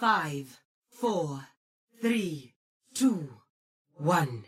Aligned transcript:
Five, 0.00 0.60
four, 0.88 1.48
three, 2.00 2.54
two, 2.94 3.34
one. 3.98 4.44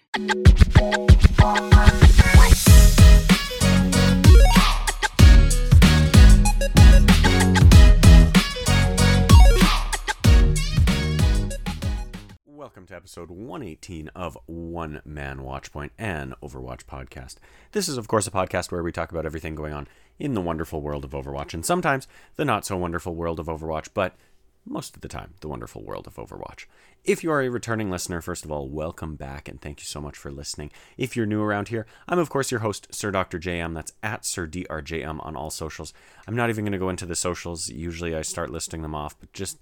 Welcome 12.46 12.86
to 12.86 12.96
episode 12.96 13.30
118 13.30 14.08
of 14.14 14.38
One 14.46 15.02
Man 15.04 15.40
Watchpoint, 15.40 15.90
and 15.98 16.34
Overwatch 16.42 16.86
podcast. 16.86 17.36
This 17.72 17.90
is, 17.90 17.98
of 17.98 18.08
course, 18.08 18.26
a 18.26 18.30
podcast 18.30 18.72
where 18.72 18.82
we 18.82 18.90
talk 18.90 19.10
about 19.10 19.26
everything 19.26 19.54
going 19.54 19.74
on 19.74 19.86
in 20.18 20.32
the 20.32 20.40
wonderful 20.40 20.80
world 20.80 21.04
of 21.04 21.10
Overwatch, 21.10 21.52
and 21.52 21.66
sometimes 21.66 22.08
the 22.36 22.46
not 22.46 22.64
so 22.64 22.78
wonderful 22.78 23.14
world 23.14 23.38
of 23.38 23.48
Overwatch, 23.48 23.88
but 23.92 24.16
most 24.64 24.94
of 24.94 25.02
the 25.02 25.08
time, 25.08 25.34
the 25.40 25.48
wonderful 25.48 25.82
world 25.82 26.06
of 26.06 26.14
Overwatch. 26.14 26.66
If 27.04 27.24
you 27.24 27.32
are 27.32 27.42
a 27.42 27.48
returning 27.48 27.90
listener, 27.90 28.20
first 28.20 28.44
of 28.44 28.52
all, 28.52 28.68
welcome 28.68 29.16
back 29.16 29.48
and 29.48 29.60
thank 29.60 29.80
you 29.80 29.86
so 29.86 30.00
much 30.00 30.16
for 30.16 30.30
listening. 30.30 30.70
If 30.96 31.16
you're 31.16 31.26
new 31.26 31.42
around 31.42 31.68
here, 31.68 31.86
I'm 32.08 32.18
of 32.18 32.30
course 32.30 32.50
your 32.50 32.60
host, 32.60 32.94
Sir 32.94 33.10
Dr. 33.10 33.40
JM. 33.40 33.74
That's 33.74 33.92
at 34.02 34.24
Sir 34.24 34.46
DRJM 34.46 35.24
on 35.24 35.36
all 35.36 35.50
socials. 35.50 35.92
I'm 36.28 36.36
not 36.36 36.48
even 36.48 36.64
going 36.64 36.72
to 36.72 36.78
go 36.78 36.90
into 36.90 37.06
the 37.06 37.16
socials. 37.16 37.68
Usually 37.68 38.14
I 38.14 38.22
start 38.22 38.50
listing 38.50 38.82
them 38.82 38.94
off, 38.94 39.18
but 39.18 39.32
just 39.32 39.58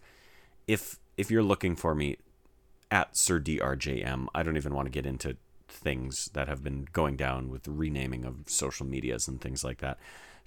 if 0.67 0.99
if 1.17 1.31
you're 1.31 1.43
looking 1.43 1.77
for 1.77 1.95
me 1.95 2.17
at 2.91 3.17
Sir 3.17 3.41
DRJM, 3.41 4.27
I 4.35 4.43
don't 4.43 4.57
even 4.57 4.75
want 4.75 4.87
to 4.87 4.91
get 4.91 5.07
into 5.07 5.37
things 5.69 6.31
that 6.35 6.49
have 6.49 6.63
been 6.63 6.87
going 6.93 7.17
down 7.17 7.49
with 7.49 7.69
renaming 7.69 8.25
of 8.25 8.45
social 8.47 8.85
medias 8.85 9.29
and 9.29 9.41
things 9.41 9.65
like 9.65 9.79
that. 9.79 9.99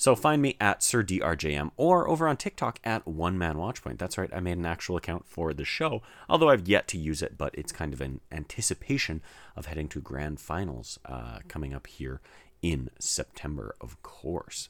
So 0.04 0.18
find 0.18 0.42
me 0.42 0.58
at 0.60 0.84
Sir 0.84 1.02
DRJM 1.02 1.72
or 1.78 2.10
over 2.10 2.28
on 2.28 2.36
TikTok 2.36 2.78
at 2.84 3.08
One 3.08 3.38
Man 3.38 3.56
Watchpoint. 3.56 4.00
That's 4.00 4.18
right, 4.18 4.30
I 4.34 4.42
made 4.42 4.58
an 4.58 4.66
actual 4.66 4.98
account 4.98 5.26
for 5.26 5.54
the 5.54 5.64
show, 5.64 6.02
although 6.28 6.50
I've 6.50 6.68
yet 6.68 6.90
to 6.90 6.98
use 6.98 7.22
it, 7.22 7.38
but 7.38 7.56
it's 7.56 7.72
kind 7.72 7.94
of 7.94 8.02
an 8.02 8.20
anticipation 8.30 9.22
of 9.56 9.68
heading 9.68 9.88
to 9.88 10.02
grand 10.02 10.42
finals 10.42 11.00
uh, 11.06 11.40
coming 11.48 11.74
up 11.74 11.88
here 11.88 12.20
in 12.62 12.90
September, 13.00 13.78
of 13.80 14.04
course. 14.04 14.68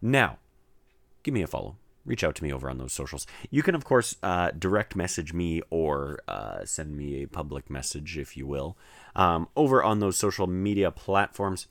Now, 0.00 0.38
give 1.22 1.32
me 1.32 1.42
a 1.42 1.46
follow. 1.46 1.76
Reach 2.04 2.24
out 2.24 2.34
to 2.34 2.42
me 2.42 2.52
over 2.52 2.68
on 2.68 2.78
those 2.78 2.92
socials. 2.92 3.24
You 3.52 3.62
can, 3.62 3.76
of 3.76 3.84
course, 3.84 4.16
uh, 4.20 4.50
direct 4.50 4.96
message 4.96 5.32
me 5.32 5.62
or 5.70 6.18
uh, 6.26 6.64
send 6.64 6.96
me 6.96 7.22
a 7.22 7.28
public 7.28 7.70
message, 7.70 8.18
if 8.18 8.36
you 8.36 8.48
will, 8.48 8.76
um, 9.14 9.46
over 9.54 9.80
on 9.80 10.00
those 10.00 10.18
social 10.18 10.48
media 10.48 10.90
platforms 10.90 11.68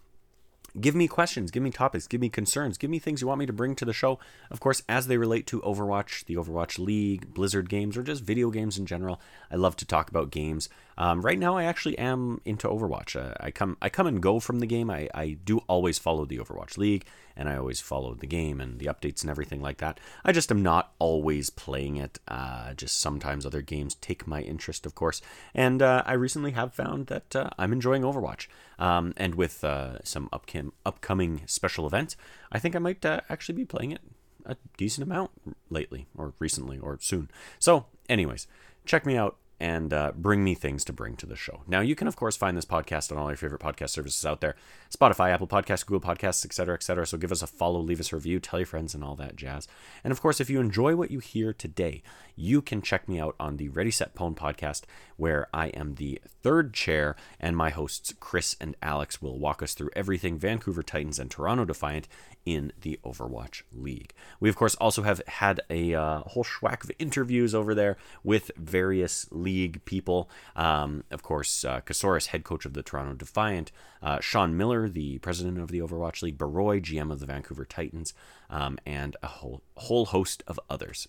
give 0.79 0.95
me 0.95 1.07
questions, 1.07 1.51
give 1.51 1.63
me 1.63 1.71
topics, 1.71 2.07
give 2.07 2.21
me 2.21 2.29
concerns, 2.29 2.77
give 2.77 2.89
me 2.89 2.99
things 2.99 3.21
you 3.21 3.27
want 3.27 3.39
me 3.39 3.45
to 3.45 3.53
bring 3.53 3.75
to 3.75 3.85
the 3.85 3.93
show. 3.93 4.19
Of 4.49 4.59
course, 4.59 4.83
as 4.87 5.07
they 5.07 5.17
relate 5.17 5.47
to 5.47 5.61
Overwatch, 5.61 6.25
the 6.25 6.35
Overwatch 6.35 6.79
League, 6.79 7.33
Blizzard 7.33 7.69
games, 7.69 7.97
or 7.97 8.03
just 8.03 8.23
video 8.23 8.49
games 8.49 8.77
in 8.77 8.85
general. 8.85 9.19
I 9.51 9.55
love 9.55 9.75
to 9.77 9.85
talk 9.85 10.09
about 10.09 10.31
games. 10.31 10.69
Um, 10.97 11.21
right 11.21 11.39
now, 11.39 11.57
I 11.57 11.63
actually 11.63 11.97
am 11.97 12.41
into 12.45 12.67
Overwatch. 12.67 13.15
Uh, 13.15 13.33
I 13.39 13.51
come, 13.51 13.77
I 13.81 13.89
come 13.89 14.07
and 14.07 14.21
go 14.21 14.39
from 14.39 14.59
the 14.59 14.65
game. 14.65 14.89
I, 14.89 15.09
I 15.13 15.37
do 15.43 15.59
always 15.67 15.97
follow 15.97 16.25
the 16.25 16.37
Overwatch 16.37 16.77
League, 16.77 17.05
and 17.35 17.49
I 17.49 17.57
always 17.57 17.79
follow 17.79 18.13
the 18.13 18.27
game 18.27 18.59
and 18.61 18.79
the 18.79 18.85
updates 18.85 19.21
and 19.21 19.29
everything 19.29 19.61
like 19.61 19.77
that. 19.77 19.99
I 20.23 20.31
just 20.31 20.51
am 20.51 20.61
not 20.61 20.93
always 20.99 21.49
playing 21.49 21.97
it. 21.97 22.19
Uh, 22.27 22.73
just 22.73 22.99
sometimes 22.99 23.45
other 23.45 23.61
games 23.61 23.95
take 23.95 24.27
my 24.27 24.41
interest, 24.41 24.85
of 24.85 24.95
course. 24.95 25.21
And 25.53 25.81
uh, 25.81 26.03
I 26.05 26.13
recently 26.13 26.51
have 26.51 26.73
found 26.73 27.07
that 27.07 27.35
uh, 27.35 27.49
I'm 27.57 27.73
enjoying 27.73 28.03
Overwatch. 28.03 28.47
Um, 28.77 29.13
and 29.17 29.35
with 29.35 29.63
uh, 29.63 30.03
some 30.03 30.29
upcom- 30.29 30.71
upcoming 30.85 31.43
special 31.45 31.87
events, 31.87 32.15
I 32.51 32.59
think 32.59 32.75
I 32.75 32.79
might 32.79 33.05
uh, 33.05 33.21
actually 33.29 33.55
be 33.55 33.65
playing 33.65 33.91
it 33.91 34.01
a 34.45 34.57
decent 34.77 35.05
amount 35.05 35.31
lately, 35.69 36.07
or 36.17 36.33
recently, 36.39 36.79
or 36.79 36.97
soon. 36.99 37.29
So, 37.59 37.85
anyways, 38.09 38.47
check 38.85 39.05
me 39.05 39.15
out 39.15 39.37
and 39.61 39.93
uh, 39.93 40.11
bring 40.15 40.43
me 40.43 40.55
things 40.55 40.83
to 40.83 40.91
bring 40.91 41.15
to 41.15 41.27
the 41.27 41.35
show. 41.35 41.61
Now, 41.67 41.81
you 41.81 41.93
can, 41.93 42.07
of 42.07 42.15
course, 42.15 42.35
find 42.35 42.57
this 42.57 42.65
podcast 42.65 43.11
on 43.11 43.19
all 43.19 43.29
your 43.29 43.37
favorite 43.37 43.61
podcast 43.61 43.91
services 43.91 44.25
out 44.25 44.41
there 44.41 44.55
Spotify, 44.89 45.29
Apple 45.29 45.47
Podcasts, 45.47 45.85
Google 45.85 46.01
Podcasts, 46.09 46.43
etc., 46.43 46.73
etc. 46.73 47.05
So 47.05 47.17
give 47.19 47.31
us 47.31 47.43
a 47.43 47.47
follow, 47.47 47.79
leave 47.79 47.99
us 47.99 48.11
a 48.11 48.15
review, 48.15 48.39
tell 48.39 48.59
your 48.59 48.65
friends, 48.65 48.95
and 48.95 49.03
all 49.03 49.15
that 49.17 49.35
jazz. 49.35 49.67
And 50.03 50.11
of 50.11 50.19
course, 50.19 50.41
if 50.41 50.49
you 50.49 50.59
enjoy 50.59 50.95
what 50.95 51.11
you 51.11 51.19
hear 51.19 51.53
today, 51.53 52.01
you 52.35 52.63
can 52.63 52.81
check 52.81 53.07
me 53.07 53.19
out 53.19 53.35
on 53.39 53.57
the 53.57 53.69
Ready 53.69 53.91
Set 53.91 54.15
Pwn 54.15 54.35
podcast, 54.35 54.81
where 55.15 55.47
I 55.53 55.67
am 55.67 55.93
the 55.95 56.19
third 56.25 56.73
chair, 56.73 57.15
and 57.39 57.55
my 57.55 57.69
hosts, 57.69 58.15
Chris 58.19 58.55
and 58.59 58.75
Alex, 58.81 59.21
will 59.21 59.37
walk 59.37 59.61
us 59.61 59.75
through 59.75 59.91
everything 59.95 60.39
Vancouver 60.39 60.81
Titans 60.81 61.19
and 61.19 61.29
Toronto 61.29 61.65
Defiant 61.65 62.07
in 62.45 62.73
the 62.81 62.99
Overwatch 63.05 63.61
League. 63.71 64.13
We, 64.39 64.49
of 64.49 64.55
course, 64.55 64.75
also 64.75 65.03
have 65.03 65.21
had 65.27 65.61
a 65.69 65.93
uh, 65.93 66.21
whole 66.21 66.43
schwack 66.43 66.83
of 66.83 66.91
interviews 66.97 67.53
over 67.53 67.75
there 67.75 67.97
with 68.23 68.49
various 68.57 69.27
league 69.51 69.83
people. 69.85 70.29
Um, 70.55 71.03
of 71.11 71.21
course, 71.23 71.65
uh, 71.65 71.81
Kasaurus, 71.81 72.27
head 72.27 72.43
coach 72.43 72.65
of 72.65 72.73
the 72.73 72.83
Toronto 72.83 73.13
Defiant, 73.13 73.71
uh, 74.01 74.19
Sean 74.19 74.57
Miller, 74.57 74.87
the 74.89 75.17
president 75.19 75.59
of 75.59 75.69
the 75.71 75.79
Overwatch 75.79 76.21
League, 76.21 76.37
Baroy, 76.37 76.79
GM 76.79 77.11
of 77.11 77.19
the 77.19 77.25
Vancouver 77.25 77.65
Titans, 77.65 78.13
um, 78.49 78.77
and 78.85 79.15
a 79.21 79.27
whole, 79.27 79.61
whole 79.75 80.05
host 80.05 80.43
of 80.47 80.59
others. 80.69 81.07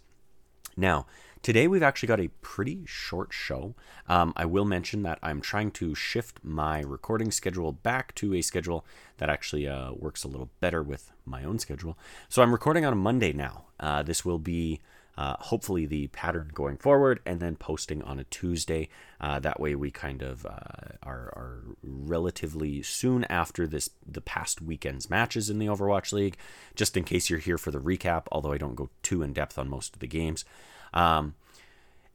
Now, 0.76 1.06
today 1.42 1.68
we've 1.68 1.82
actually 1.82 2.06
got 2.06 2.20
a 2.20 2.30
pretty 2.40 2.82
short 2.86 3.32
show. 3.32 3.74
Um, 4.08 4.32
I 4.36 4.46
will 4.46 4.64
mention 4.64 5.02
that 5.02 5.18
I'm 5.22 5.40
trying 5.40 5.70
to 5.72 5.94
shift 5.94 6.40
my 6.42 6.80
recording 6.80 7.30
schedule 7.30 7.72
back 7.72 8.14
to 8.16 8.34
a 8.34 8.42
schedule 8.42 8.84
that 9.18 9.28
actually 9.28 9.68
uh, 9.68 9.92
works 9.92 10.24
a 10.24 10.28
little 10.28 10.50
better 10.60 10.82
with 10.82 11.12
my 11.26 11.44
own 11.44 11.58
schedule. 11.58 11.98
So 12.28 12.42
I'm 12.42 12.52
recording 12.52 12.86
on 12.86 12.92
a 12.92 12.96
Monday 12.96 13.32
now. 13.32 13.64
Uh, 13.78 14.02
this 14.02 14.24
will 14.24 14.38
be 14.38 14.80
uh, 15.16 15.36
hopefully 15.38 15.86
the 15.86 16.06
pattern 16.08 16.50
going 16.54 16.76
forward, 16.76 17.20
and 17.26 17.40
then 17.40 17.56
posting 17.56 18.02
on 18.02 18.18
a 18.18 18.24
Tuesday. 18.24 18.88
Uh, 19.20 19.38
that 19.40 19.60
way, 19.60 19.74
we 19.74 19.90
kind 19.90 20.22
of 20.22 20.46
uh, 20.46 20.96
are, 21.02 21.32
are 21.36 21.62
relatively 21.82 22.82
soon 22.82 23.24
after 23.24 23.66
this 23.66 23.90
the 24.06 24.20
past 24.20 24.62
weekend's 24.62 25.10
matches 25.10 25.50
in 25.50 25.58
the 25.58 25.66
Overwatch 25.66 26.12
League. 26.12 26.36
Just 26.74 26.96
in 26.96 27.04
case 27.04 27.28
you're 27.28 27.38
here 27.38 27.58
for 27.58 27.70
the 27.70 27.80
recap, 27.80 28.24
although 28.32 28.52
I 28.52 28.58
don't 28.58 28.74
go 28.74 28.90
too 29.02 29.22
in 29.22 29.32
depth 29.32 29.58
on 29.58 29.68
most 29.68 29.94
of 29.94 30.00
the 30.00 30.06
games. 30.06 30.44
Um, 30.94 31.34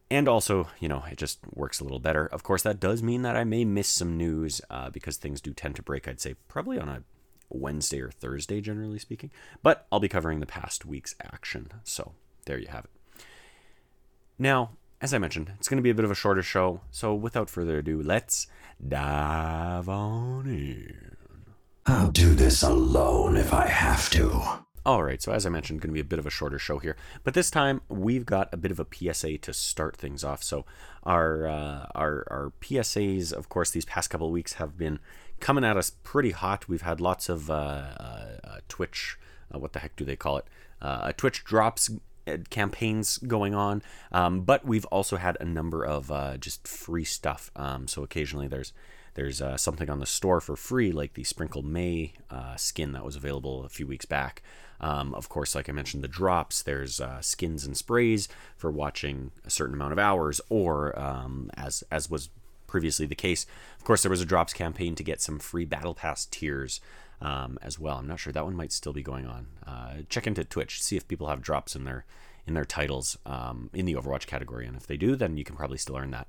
and 0.09 0.27
also, 0.27 0.69
you 0.79 0.87
know, 0.87 1.03
it 1.11 1.17
just 1.17 1.39
works 1.53 1.79
a 1.79 1.83
little 1.83 1.99
better. 1.99 2.25
Of 2.25 2.43
course, 2.43 2.63
that 2.63 2.79
does 2.79 3.03
mean 3.03 3.23
that 3.23 3.35
I 3.35 3.43
may 3.43 3.65
miss 3.65 3.89
some 3.89 4.15
news 4.17 4.61
uh, 4.69 4.89
because 4.89 5.17
things 5.17 5.41
do 5.41 5.53
tend 5.53 5.75
to 5.75 5.83
break, 5.83 6.07
I'd 6.07 6.21
say, 6.21 6.35
probably 6.47 6.79
on 6.79 6.87
a 6.87 7.03
Wednesday 7.49 8.01
or 8.01 8.09
Thursday, 8.09 8.61
generally 8.61 8.99
speaking. 8.99 9.31
But 9.61 9.85
I'll 9.91 9.99
be 9.99 10.07
covering 10.07 10.39
the 10.39 10.45
past 10.45 10.85
week's 10.85 11.15
action. 11.21 11.71
So 11.83 12.13
there 12.47 12.57
you 12.57 12.67
have 12.67 12.85
it. 12.85 12.91
Now, 14.39 14.71
as 14.99 15.13
I 15.13 15.19
mentioned, 15.19 15.51
it's 15.59 15.67
going 15.67 15.77
to 15.77 15.83
be 15.83 15.89
a 15.89 15.95
bit 15.95 16.05
of 16.05 16.11
a 16.11 16.15
shorter 16.15 16.41
show. 16.41 16.81
So 16.89 17.13
without 17.13 17.49
further 17.49 17.77
ado, 17.77 18.01
let's 18.01 18.47
dive 18.85 19.87
on 19.87 20.47
in. 20.47 21.15
I'll 21.85 22.11
do 22.11 22.33
this 22.33 22.63
alone 22.63 23.37
if 23.37 23.53
I 23.53 23.67
have 23.67 24.09
to. 24.11 24.63
All 24.85 25.03
right, 25.03 25.21
so 25.21 25.33
as 25.33 25.45
I 25.45 25.49
mentioned, 25.49 25.81
going 25.81 25.89
to 25.89 25.93
be 25.93 25.99
a 25.99 26.05
bit 26.05 26.17
of 26.17 26.25
a 26.25 26.29
shorter 26.29 26.57
show 26.57 26.79
here, 26.79 26.95
but 27.25 27.33
this 27.33 27.51
time 27.51 27.81
we've 27.89 28.25
got 28.25 28.53
a 28.53 28.57
bit 28.57 28.71
of 28.71 28.79
a 28.79 28.87
PSA 28.89 29.37
to 29.39 29.53
start 29.53 29.97
things 29.97 30.23
off. 30.23 30.41
So 30.41 30.65
our 31.03 31.45
uh, 31.45 31.87
our 31.93 32.25
our 32.31 32.53
PSAs, 32.61 33.33
of 33.33 33.49
course, 33.49 33.71
these 33.71 33.83
past 33.83 34.09
couple 34.09 34.27
of 34.27 34.33
weeks 34.33 34.53
have 34.53 34.77
been 34.77 34.99
coming 35.41 35.65
at 35.65 35.75
us 35.75 35.89
pretty 36.03 36.31
hot. 36.31 36.69
We've 36.69 36.83
had 36.83 37.01
lots 37.01 37.27
of 37.27 37.51
uh, 37.51 37.53
uh, 37.53 38.59
Twitch, 38.69 39.17
uh, 39.53 39.59
what 39.59 39.73
the 39.73 39.79
heck 39.79 39.97
do 39.97 40.05
they 40.05 40.15
call 40.15 40.37
it? 40.37 40.45
Uh, 40.81 41.11
Twitch 41.17 41.43
drops 41.43 41.89
uh, 41.89 41.95
campaigns 42.49 43.17
going 43.19 43.53
on, 43.53 43.81
um, 44.11 44.41
but 44.41 44.65
we've 44.65 44.85
also 44.85 45.17
had 45.17 45.37
a 45.39 45.45
number 45.45 45.83
of 45.83 46.11
uh, 46.11 46.37
just 46.37 46.67
free 46.67 47.05
stuff. 47.05 47.51
Um, 47.55 47.87
so 47.87 48.03
occasionally 48.03 48.47
there's 48.47 48.73
there's 49.15 49.41
uh, 49.41 49.57
something 49.57 49.89
on 49.89 49.99
the 49.99 50.05
store 50.05 50.39
for 50.39 50.55
free, 50.55 50.91
like 50.91 51.15
the 51.15 51.23
Sprinkle 51.23 51.63
Mei 51.63 52.13
uh, 52.29 52.55
skin 52.55 52.91
that 52.91 53.03
was 53.03 53.15
available 53.15 53.65
a 53.65 53.69
few 53.69 53.87
weeks 53.87 54.05
back. 54.05 54.43
Um, 54.79 55.15
of 55.15 55.27
course, 55.27 55.55
like 55.55 55.67
I 55.67 55.71
mentioned, 55.71 56.03
the 56.03 56.07
drops. 56.07 56.61
There's 56.61 57.01
uh, 57.01 57.19
skins 57.21 57.65
and 57.65 57.75
sprays 57.75 58.29
for 58.55 58.69
watching 58.69 59.31
a 59.43 59.49
certain 59.49 59.73
amount 59.73 59.93
of 59.93 59.97
hours, 59.99 60.39
or 60.49 60.97
um, 60.99 61.49
as 61.57 61.83
as 61.91 62.11
was 62.11 62.29
previously 62.67 63.07
the 63.07 63.15
case. 63.15 63.47
Of 63.79 63.85
course, 63.85 64.03
there 64.03 64.11
was 64.11 64.21
a 64.21 64.25
drops 64.25 64.53
campaign 64.53 64.93
to 64.95 65.03
get 65.03 65.21
some 65.21 65.39
free 65.39 65.65
battle 65.65 65.95
pass 65.95 66.25
tiers 66.25 66.79
um, 67.21 67.57
as 67.61 67.79
well. 67.79 67.97
I'm 67.97 68.07
not 68.07 68.19
sure 68.19 68.33
that 68.33 68.45
one 68.45 68.55
might 68.55 68.71
still 68.71 68.93
be 68.93 69.03
going 69.03 69.25
on. 69.25 69.47
Uh, 69.65 69.93
check 70.09 70.27
into 70.27 70.43
Twitch, 70.43 70.81
see 70.81 70.97
if 70.97 71.07
people 71.07 71.27
have 71.27 71.41
drops 71.41 71.75
in 71.75 71.83
their 71.83 72.05
in 72.45 72.53
their 72.53 72.65
titles 72.65 73.17
um, 73.25 73.69
in 73.73 73.85
the 73.85 73.93
Overwatch 73.95 74.25
category, 74.25 74.65
and 74.65 74.77
if 74.77 74.87
they 74.87 74.95
do, 74.95 75.17
then 75.17 75.35
you 75.35 75.43
can 75.43 75.55
probably 75.55 75.77
still 75.77 75.97
earn 75.97 76.11
that. 76.11 76.27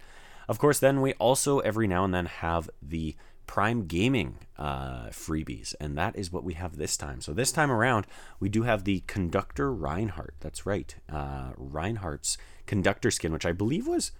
Of 0.49 0.59
course, 0.59 0.81
then 0.81 1.01
we 1.01 1.13
also 1.15 1.61
every 1.61 1.87
now 1.87 2.05
and 2.05 2.13
then 2.13 2.27
have 2.27 2.69
the 2.83 3.15
Prime 3.47 3.87
Gaming 3.87 4.39
uh, 4.59 5.07
freebies, 5.07 5.75
and 5.81 5.97
that 5.97 6.17
is 6.17 6.33
what 6.33 6.45
we 6.45 6.55
have 6.55 6.77
this 6.77 6.97
time. 6.97 7.21
So 7.21 7.33
this 7.33 7.53
time 7.53 7.71
around, 7.71 8.07
we 8.41 8.49
do 8.49 8.65
have 8.65 8.85
the 8.85 9.05
Conductor 9.07 9.73
Reinhardt. 9.73 10.35
That's 10.41 10.67
right, 10.67 10.95
uh, 11.11 11.51
Reinhardt's 11.57 12.37
Conductor 12.67 13.11
skin, 13.11 13.33
which 13.33 13.47
I 13.47 13.53
believe 13.53 13.87
was 13.87 14.13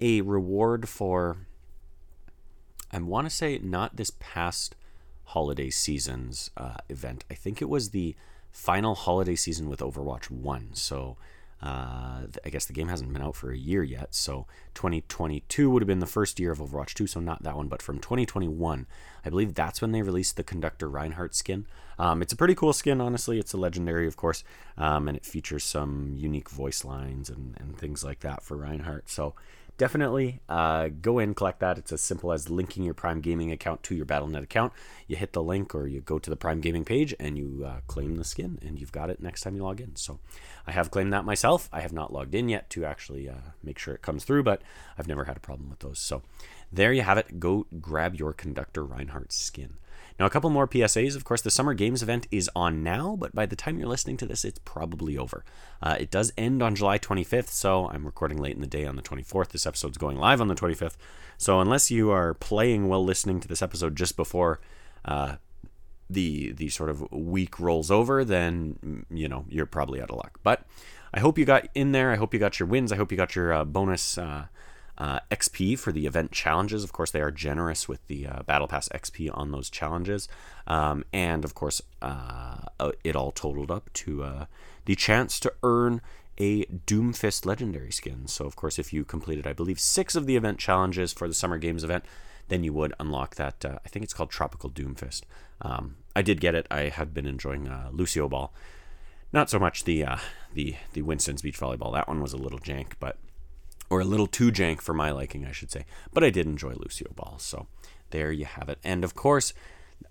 a 0.00 0.20
reward 0.20 0.88
for. 0.88 1.38
I 2.92 2.98
want 2.98 3.28
to 3.28 3.34
say 3.34 3.58
not 3.58 3.96
this 3.96 4.12
past 4.18 4.74
holiday 5.28 5.68
season's 5.68 6.50
uh, 6.56 6.76
event. 6.88 7.24
I 7.30 7.34
think 7.34 7.60
it 7.60 7.68
was 7.68 7.90
the 7.90 8.16
final 8.50 8.94
holiday 8.94 9.36
season 9.36 9.68
with 9.68 9.80
Overwatch 9.80 10.30
One. 10.30 10.70
So 10.72 11.18
uh, 11.62 12.22
I 12.44 12.50
guess 12.50 12.66
the 12.66 12.72
game 12.72 12.88
hasn't 12.88 13.12
been 13.12 13.20
out 13.20 13.36
for 13.36 13.50
a 13.50 13.56
year 13.56 13.82
yet, 13.82 14.14
so 14.14 14.46
2022 14.74 15.68
would 15.68 15.82
have 15.82 15.88
been 15.88 15.98
the 15.98 16.06
first 16.06 16.38
year 16.38 16.52
of 16.52 16.60
Overwatch 16.60 16.94
2, 16.94 17.08
so 17.08 17.18
not 17.20 17.42
that 17.42 17.56
one, 17.56 17.66
but 17.66 17.82
from 17.82 17.98
2021, 17.98 18.86
I 19.24 19.28
believe 19.28 19.54
that's 19.54 19.82
when 19.82 19.90
they 19.90 20.02
released 20.02 20.36
the 20.36 20.44
Conductor 20.44 20.88
Reinhardt 20.88 21.34
skin. 21.34 21.66
Um, 21.98 22.22
it's 22.22 22.32
a 22.32 22.36
pretty 22.36 22.54
cool 22.54 22.72
skin, 22.72 23.00
honestly. 23.00 23.40
It's 23.40 23.52
a 23.52 23.56
legendary, 23.56 24.06
of 24.06 24.16
course, 24.16 24.44
um, 24.76 25.08
and 25.08 25.16
it 25.16 25.26
features 25.26 25.64
some 25.64 26.14
unique 26.16 26.48
voice 26.48 26.84
lines 26.84 27.28
and, 27.28 27.56
and 27.58 27.76
things 27.76 28.04
like 28.04 28.20
that 28.20 28.44
for 28.44 28.56
Reinhardt. 28.56 29.10
So 29.10 29.34
definitely 29.78 30.40
uh, 30.48 30.88
go 31.00 31.18
in, 31.18 31.34
collect 31.34 31.60
that. 31.60 31.78
It's 31.78 31.92
as 31.92 32.02
simple 32.02 32.32
as 32.32 32.50
linking 32.50 32.82
your 32.82 32.94
Prime 32.94 33.20
Gaming 33.20 33.50
account 33.50 33.82
to 33.84 33.94
your 33.94 34.04
Battle.net 34.04 34.42
account. 34.42 34.72
You 35.06 35.16
hit 35.16 35.32
the 35.32 35.42
link 35.42 35.74
or 35.74 35.86
you 35.86 36.00
go 36.00 36.18
to 36.18 36.28
the 36.28 36.36
Prime 36.36 36.60
Gaming 36.60 36.84
page 36.84 37.14
and 37.18 37.38
you 37.38 37.64
uh, 37.66 37.80
claim 37.86 38.16
the 38.16 38.24
skin, 38.24 38.58
and 38.60 38.78
you've 38.78 38.92
got 38.92 39.08
it 39.08 39.22
next 39.22 39.40
time 39.42 39.56
you 39.56 39.62
log 39.62 39.80
in. 39.80 39.96
So 39.96 40.18
I 40.66 40.72
have 40.72 40.90
claimed 40.90 41.12
that 41.12 41.24
myself. 41.24 41.70
I 41.72 41.80
have 41.80 41.92
not 41.92 42.12
logged 42.12 42.34
in 42.34 42.48
yet 42.48 42.68
to 42.70 42.84
actually 42.84 43.28
uh, 43.28 43.52
make 43.62 43.78
sure 43.78 43.94
it 43.94 44.02
comes 44.02 44.24
through, 44.24 44.42
but 44.42 44.60
I've 44.98 45.08
never 45.08 45.24
had 45.24 45.36
a 45.36 45.40
problem 45.40 45.70
with 45.70 45.78
those. 45.78 45.98
So 45.98 46.22
there 46.70 46.92
you 46.92 47.02
have 47.02 47.16
it. 47.16 47.40
Go 47.40 47.66
grab 47.80 48.16
your 48.16 48.32
Conductor 48.32 48.84
Reinhardt 48.84 49.32
skin. 49.32 49.74
Now, 50.18 50.26
a 50.26 50.30
couple 50.30 50.50
more 50.50 50.66
PSAs. 50.66 51.14
Of 51.14 51.24
course, 51.24 51.42
the 51.42 51.50
Summer 51.50 51.74
Games 51.74 52.02
event 52.02 52.26
is 52.30 52.50
on 52.56 52.82
now, 52.82 53.16
but 53.16 53.34
by 53.34 53.46
the 53.46 53.54
time 53.54 53.78
you're 53.78 53.88
listening 53.88 54.16
to 54.18 54.26
this, 54.26 54.44
it's 54.44 54.58
probably 54.64 55.16
over. 55.16 55.44
Uh, 55.80 55.96
it 55.98 56.10
does 56.10 56.32
end 56.36 56.62
on 56.62 56.74
July 56.74 56.98
25th, 56.98 57.50
so 57.50 57.88
I'm 57.88 58.04
recording 58.04 58.38
late 58.38 58.54
in 58.54 58.60
the 58.60 58.66
day 58.66 58.84
on 58.84 58.96
the 58.96 59.02
24th. 59.02 59.48
This 59.48 59.66
episode's 59.66 59.98
going 59.98 60.16
live 60.16 60.40
on 60.40 60.48
the 60.48 60.56
25th. 60.56 60.96
So, 61.36 61.60
unless 61.60 61.90
you 61.90 62.10
are 62.10 62.34
playing 62.34 62.88
while 62.88 63.04
listening 63.04 63.38
to 63.40 63.48
this 63.48 63.62
episode 63.62 63.94
just 63.96 64.16
before 64.16 64.60
uh, 65.04 65.36
the 66.10 66.52
the 66.52 66.68
sort 66.68 66.90
of 66.90 67.10
week 67.12 67.60
rolls 67.60 67.90
over, 67.90 68.24
then 68.24 69.04
you 69.10 69.28
know 69.28 69.44
you're 69.48 69.66
probably 69.66 70.02
out 70.02 70.10
of 70.10 70.16
luck. 70.16 70.40
But 70.42 70.64
I 71.14 71.20
hope 71.20 71.38
you 71.38 71.44
got 71.44 71.68
in 71.74 71.92
there. 71.92 72.10
I 72.10 72.16
hope 72.16 72.34
you 72.34 72.40
got 72.40 72.58
your 72.58 72.68
wins. 72.68 72.92
I 72.92 72.96
hope 72.96 73.10
you 73.12 73.16
got 73.16 73.36
your 73.36 73.52
uh, 73.52 73.64
bonus 73.64 74.18
uh, 74.18 74.46
uh, 74.98 75.20
XP 75.30 75.78
for 75.78 75.92
the 75.92 76.06
event 76.06 76.32
challenges. 76.32 76.84
Of 76.84 76.92
course, 76.92 77.10
they 77.10 77.20
are 77.20 77.30
generous 77.30 77.88
with 77.88 78.04
the 78.08 78.26
uh, 78.26 78.42
Battle 78.42 78.66
Pass 78.66 78.88
XP 78.88 79.30
on 79.32 79.52
those 79.52 79.70
challenges. 79.70 80.28
Um, 80.66 81.04
and 81.12 81.44
of 81.44 81.54
course, 81.54 81.80
uh, 82.02 82.58
uh 82.78 82.92
it 83.04 83.16
all 83.16 83.30
totaled 83.30 83.70
up 83.70 83.92
to 83.94 84.24
uh, 84.24 84.46
the 84.84 84.96
chance 84.96 85.38
to 85.40 85.52
earn 85.62 86.00
a 86.40 86.64
Doomfist 86.64 87.46
legendary 87.46 87.92
skin. 87.92 88.26
So, 88.26 88.44
of 88.44 88.56
course, 88.56 88.78
if 88.78 88.92
you 88.92 89.04
completed, 89.04 89.46
I 89.46 89.52
believe, 89.52 89.80
six 89.80 90.14
of 90.14 90.26
the 90.26 90.36
event 90.36 90.58
challenges 90.58 91.12
for 91.12 91.26
the 91.26 91.34
Summer 91.34 91.58
Games 91.58 91.84
event, 91.84 92.04
then 92.48 92.64
you 92.64 92.72
would 92.72 92.94
unlock 92.98 93.36
that. 93.36 93.64
Uh, 93.64 93.78
I 93.84 93.88
think 93.88 94.04
it's 94.04 94.14
called 94.14 94.30
Tropical 94.30 94.70
Doomfist. 94.70 95.22
Um, 95.62 95.96
I 96.14 96.22
did 96.22 96.40
get 96.40 96.54
it. 96.54 96.66
I 96.70 96.88
have 96.88 97.14
been 97.14 97.26
enjoying 97.26 97.70
Lucio 97.92 98.28
Ball. 98.28 98.52
Not 99.32 99.50
so 99.50 99.58
much 99.58 99.84
the 99.84 100.06
the 100.54 100.74
the 100.94 101.02
Winston's 101.02 101.42
Beach 101.42 101.58
Volleyball. 101.58 101.92
That 101.92 102.08
one 102.08 102.22
was 102.22 102.32
a 102.32 102.38
little 102.38 102.58
jank, 102.58 102.92
but 102.98 103.18
or 103.90 104.00
a 104.00 104.04
little 104.04 104.26
too 104.26 104.50
jank 104.50 104.80
for 104.80 104.94
my 104.94 105.10
liking, 105.10 105.46
I 105.46 105.52
should 105.52 105.70
say. 105.70 105.84
But 106.12 106.24
I 106.24 106.30
did 106.30 106.46
enjoy 106.46 106.74
Lucio 106.74 107.10
Ball, 107.14 107.36
so 107.38 107.66
there 108.10 108.32
you 108.32 108.44
have 108.44 108.68
it. 108.68 108.78
And 108.84 109.04
of 109.04 109.14
course, 109.14 109.52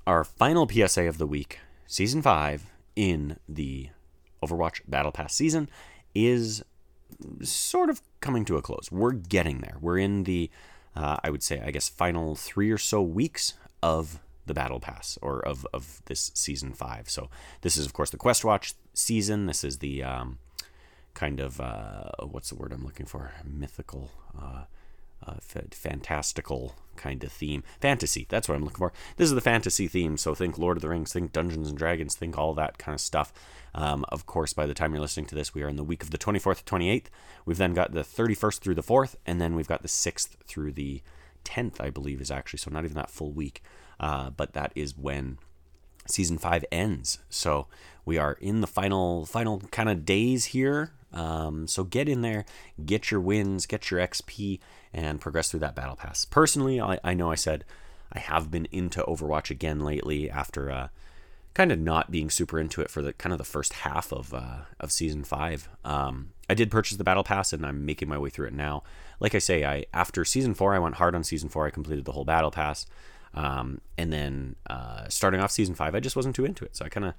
our 0.05 0.23
final 0.23 0.67
PSA 0.67 1.07
of 1.07 1.17
the 1.17 1.27
week, 1.27 1.59
season 1.85 2.21
five 2.21 2.71
in 2.95 3.37
the 3.47 3.89
Overwatch 4.43 4.81
Battle 4.87 5.11
Pass 5.11 5.35
season, 5.35 5.69
is 6.15 6.63
sort 7.41 7.89
of 7.89 8.01
coming 8.19 8.45
to 8.45 8.57
a 8.57 8.61
close. 8.61 8.89
We're 8.91 9.11
getting 9.11 9.59
there. 9.59 9.77
We're 9.79 9.99
in 9.99 10.23
the, 10.23 10.49
uh, 10.95 11.17
I 11.23 11.29
would 11.29 11.43
say, 11.43 11.61
I 11.63 11.71
guess, 11.71 11.89
final 11.89 12.35
three 12.35 12.71
or 12.71 12.77
so 12.77 13.01
weeks 13.01 13.53
of 13.81 14.19
the 14.45 14.53
Battle 14.53 14.79
Pass 14.79 15.17
or 15.21 15.45
of, 15.45 15.67
of 15.73 16.01
this 16.05 16.31
season 16.33 16.73
five. 16.73 17.09
So 17.09 17.29
this 17.61 17.77
is, 17.77 17.85
of 17.85 17.93
course, 17.93 18.09
the 18.09 18.17
Quest 18.17 18.43
Watch 18.43 18.73
season. 18.93 19.45
This 19.45 19.63
is 19.63 19.79
the 19.79 20.03
um, 20.03 20.39
kind 21.17 21.39
of 21.39 21.59
uh, 21.59 22.11
what's 22.29 22.49
the 22.49 22.55
word 22.55 22.71
I'm 22.71 22.85
looking 22.85 23.07
for? 23.07 23.31
Mythical, 23.43 24.11
uh, 24.39 24.65
uh, 25.25 25.33
fantastical 25.71 26.75
kind 26.95 27.23
of 27.23 27.31
theme. 27.31 27.63
Fantasy. 27.81 28.27
That's 28.29 28.47
what 28.47 28.55
I'm 28.55 28.63
looking 28.63 28.77
for. 28.77 28.93
This 29.17 29.27
is 29.27 29.33
the 29.33 29.41
fantasy 29.41 29.87
theme. 29.87 30.17
So 30.17 30.35
think 30.35 30.59
Lord 30.59 30.77
of 30.77 30.81
the 30.83 30.89
Rings, 30.89 31.11
think 31.11 31.33
Dungeons 31.33 31.69
and 31.69 31.77
Dragons, 31.77 32.13
think 32.15 32.37
all 32.37 32.53
that 32.53 32.77
kind 32.77 32.93
of 32.93 33.01
stuff. 33.01 33.33
Um, 33.73 34.05
of 34.09 34.27
course, 34.27 34.53
by 34.53 34.67
the 34.67 34.75
time 34.75 34.93
you're 34.93 35.01
listening 35.01 35.25
to 35.27 35.35
this, 35.35 35.55
we 35.55 35.63
are 35.63 35.67
in 35.67 35.75
the 35.75 35.83
week 35.83 36.03
of 36.03 36.11
the 36.11 36.19
24th, 36.19 36.63
28th. 36.65 37.07
We've 37.45 37.57
then 37.57 37.73
got 37.73 37.93
the 37.93 38.01
31st 38.01 38.59
through 38.59 38.75
the 38.75 38.83
4th, 38.83 39.15
and 39.25 39.41
then 39.41 39.55
we've 39.55 39.67
got 39.67 39.81
the 39.81 39.87
6th 39.87 40.35
through 40.45 40.73
the 40.73 41.01
10th, 41.45 41.81
I 41.81 41.89
believe, 41.89 42.21
is 42.21 42.29
actually. 42.29 42.59
So 42.59 42.69
not 42.69 42.83
even 42.83 42.95
that 42.95 43.09
full 43.09 43.31
week. 43.31 43.63
Uh, 43.99 44.29
but 44.29 44.53
that 44.53 44.71
is 44.75 44.95
when 44.95 45.39
season 46.05 46.37
five 46.37 46.63
ends. 46.71 47.19
So 47.27 47.65
we 48.05 48.19
are 48.19 48.33
in 48.33 48.61
the 48.61 48.67
final 48.67 49.25
final 49.25 49.61
kind 49.71 49.89
of 49.89 50.05
days 50.05 50.45
here 50.45 50.93
um, 51.13 51.67
so 51.67 51.83
get 51.83 52.09
in 52.09 52.21
there, 52.21 52.45
get 52.85 53.11
your 53.11 53.21
wins, 53.21 53.65
get 53.65 53.89
your 53.89 53.99
XP, 53.99 54.59
and 54.93 55.21
progress 55.21 55.51
through 55.51 55.61
that 55.61 55.75
battle 55.75 55.95
pass. 55.95 56.25
Personally, 56.25 56.81
I, 56.81 56.99
I 57.03 57.13
know 57.13 57.31
I 57.31 57.35
said 57.35 57.65
I 58.11 58.19
have 58.19 58.51
been 58.51 58.67
into 58.71 59.03
Overwatch 59.03 59.49
again 59.49 59.81
lately 59.81 60.29
after 60.29 60.71
uh, 60.71 60.87
kind 61.53 61.71
of 61.71 61.79
not 61.79 62.11
being 62.11 62.29
super 62.29 62.59
into 62.59 62.81
it 62.81 62.91
for 62.91 63.01
the 63.01 63.13
kind 63.13 63.33
of 63.33 63.39
the 63.39 63.43
first 63.43 63.73
half 63.73 64.11
of 64.11 64.33
uh, 64.33 64.59
of 64.79 64.91
season 64.91 65.23
five. 65.23 65.67
Um, 65.83 66.29
I 66.49 66.53
did 66.53 66.71
purchase 66.71 66.97
the 66.97 67.03
battle 67.03 67.23
pass 67.23 67.51
and 67.51 67.65
I'm 67.65 67.85
making 67.85 68.07
my 68.07 68.17
way 68.17 68.29
through 68.29 68.47
it 68.47 68.53
now. 68.53 68.83
Like 69.19 69.33
I 69.33 69.39
say, 69.39 69.65
I 69.65 69.85
after 69.93 70.23
season 70.23 70.53
four, 70.53 70.73
I 70.75 70.79
went 70.79 70.95
hard 70.95 71.15
on 71.15 71.23
season 71.23 71.49
four. 71.49 71.65
I 71.65 71.71
completed 71.71 72.05
the 72.05 72.11
whole 72.11 72.25
battle 72.25 72.51
pass, 72.51 72.85
um, 73.33 73.81
and 73.97 74.13
then 74.13 74.55
uh, 74.69 75.07
starting 75.09 75.39
off 75.39 75.51
season 75.51 75.73
five, 75.73 75.95
I 75.95 75.99
just 75.99 76.15
wasn't 76.15 76.35
too 76.35 76.45
into 76.45 76.63
it. 76.63 76.75
So 76.75 76.85
I 76.85 76.89
kind 76.89 77.07
of 77.07 77.13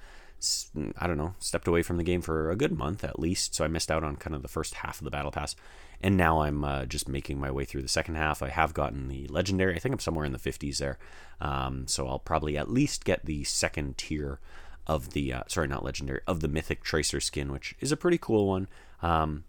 I 0.97 1.07
don't 1.07 1.19
know, 1.19 1.35
stepped 1.41 1.67
away 1.67 1.83
from 1.83 1.97
the 1.97 2.05
game 2.05 2.21
for 2.21 2.51
a 2.51 2.57
good 2.57 2.77
month 2.77 3.03
at 3.03 3.19
least. 3.19 3.55
So 3.55 3.65
I 3.65 3.69
missed 3.69 3.91
out 3.91 4.05
on 4.05 4.17
kind 4.17 4.37
of 4.37 4.43
the 4.43 4.49
first 4.49 4.75
half 4.75 5.01
of 5.01 5.05
the 5.05 5.11
battle 5.11 5.31
pass. 5.31 5.57
And 6.01 6.17
now 6.17 6.43
I'm 6.43 6.65
uh, 6.65 6.85
just 6.87 7.09
making 7.09 7.41
my 7.41 7.51
way 7.51 7.65
through 7.65 7.83
the 7.83 7.89
second 7.89 8.15
half. 8.15 8.43
I 8.43 8.51
have 8.51 8.73
gotten 8.73 9.09
the 9.09 9.27
legendary. 9.29 9.75
I 9.75 9.81
think 9.81 9.93
I'm 9.93 9.99
somewhere 9.99 10.25
in 10.25 10.33
the 10.33 10.39
50s 10.39 10.79
there. 10.79 10.99
Um, 11.41 11.89
so 11.89 12.07
I'll 12.07 12.21
probably 12.21 12.57
at 12.57 12.71
least 12.71 13.05
get 13.05 13.25
the 13.25 13.43
second 13.45 13.99
tier 13.99 14.39
of 14.87 15.11
the, 15.11 15.33
uh, 15.33 15.43
sorry, 15.49 15.67
not 15.67 15.85
legendary, 15.85 16.21
of 16.27 16.41
the 16.41 16.49
mythic 16.49 16.83
tracer 16.83 17.21
skin, 17.21 17.51
which 17.51 17.75
is 17.81 17.91
a 17.91 17.97
pretty 17.97 18.19
cool 18.19 18.47
one. 18.47 18.69
Um, 19.03 19.45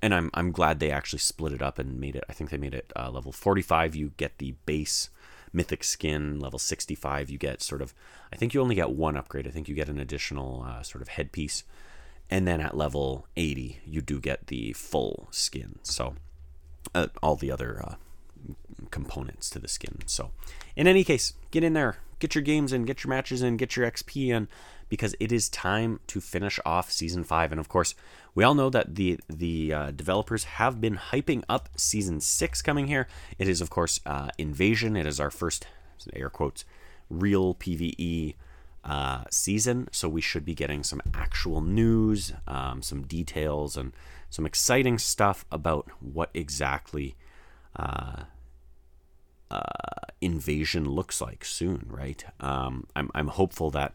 and 0.00 0.14
I'm, 0.14 0.30
I'm 0.32 0.52
glad 0.52 0.78
they 0.78 0.90
actually 0.90 1.18
split 1.18 1.52
it 1.52 1.62
up 1.62 1.78
and 1.78 1.98
made 1.98 2.14
it. 2.14 2.24
I 2.28 2.34
think 2.34 2.50
they 2.50 2.56
made 2.56 2.74
it 2.74 2.92
uh, 2.94 3.10
level 3.10 3.32
45. 3.32 3.96
You 3.96 4.12
get 4.16 4.38
the 4.38 4.54
base 4.64 5.10
mythic 5.54 5.84
skin 5.84 6.38
level 6.40 6.58
65 6.58 7.30
you 7.30 7.38
get 7.38 7.62
sort 7.62 7.80
of 7.80 7.94
i 8.32 8.36
think 8.36 8.52
you 8.52 8.60
only 8.60 8.74
get 8.74 8.90
one 8.90 9.16
upgrade 9.16 9.46
i 9.46 9.50
think 9.50 9.68
you 9.68 9.74
get 9.74 9.88
an 9.88 10.00
additional 10.00 10.64
uh, 10.66 10.82
sort 10.82 11.02
of 11.02 11.08
headpiece. 11.08 11.64
And 12.30 12.48
then 12.48 12.60
at 12.60 12.76
level 12.76 13.26
80 13.36 13.80
you 13.86 14.00
do 14.00 14.20
get 14.20 14.46
the 14.46 14.72
full 14.72 15.28
skin. 15.30 15.78
So 15.82 16.14
uh, 16.94 17.08
all 17.22 17.36
the 17.36 17.50
other 17.50 17.82
uh, 17.84 17.94
components 18.90 19.50
to 19.50 19.58
the 19.58 19.68
skin. 19.68 19.98
So 20.06 20.30
in 20.76 20.86
any 20.86 21.04
case 21.04 21.34
get 21.50 21.64
in 21.64 21.74
there 21.74 21.98
get 22.18 22.34
your 22.34 22.42
games 22.42 22.72
in 22.72 22.84
get 22.84 23.04
your 23.04 23.10
matches 23.10 23.42
in 23.42 23.56
get 23.56 23.76
your 23.76 23.90
xp 23.90 24.28
in 24.28 24.48
because 24.88 25.14
it 25.18 25.32
is 25.32 25.48
time 25.48 26.00
to 26.06 26.20
finish 26.20 26.58
off 26.64 26.90
season 26.90 27.24
five. 27.24 27.52
And 27.52 27.60
of 27.60 27.68
course, 27.68 27.94
we 28.34 28.44
all 28.44 28.54
know 28.54 28.70
that 28.70 28.94
the 28.94 29.20
the 29.28 29.72
uh, 29.72 29.90
developers 29.90 30.44
have 30.44 30.80
been 30.80 30.96
hyping 30.96 31.44
up 31.48 31.68
season 31.76 32.20
six 32.20 32.62
coming 32.62 32.86
here. 32.86 33.06
It 33.38 33.48
is 33.48 33.60
of 33.60 33.70
course 33.70 34.00
uh, 34.04 34.30
Invasion. 34.38 34.96
It 34.96 35.06
is 35.06 35.20
our 35.20 35.30
first 35.30 35.66
air 36.12 36.30
quotes 36.30 36.64
real 37.08 37.54
PVE 37.54 38.34
uh, 38.84 39.24
season, 39.30 39.88
so 39.92 40.08
we 40.08 40.20
should 40.20 40.44
be 40.44 40.54
getting 40.54 40.82
some 40.82 41.00
actual 41.14 41.60
news, 41.60 42.32
um, 42.46 42.82
some 42.82 43.02
details, 43.02 43.76
and 43.76 43.92
some 44.30 44.44
exciting 44.44 44.98
stuff 44.98 45.44
about 45.50 45.88
what 46.00 46.30
exactly. 46.34 47.14
Uh, 47.76 48.24
uh, 49.50 49.60
invasion 50.20 50.88
looks 50.88 51.20
like 51.20 51.44
soon, 51.44 51.86
right? 51.88 52.24
Um, 52.40 52.86
I'm, 52.96 53.10
I'm 53.14 53.28
hopeful 53.28 53.70
that 53.72 53.94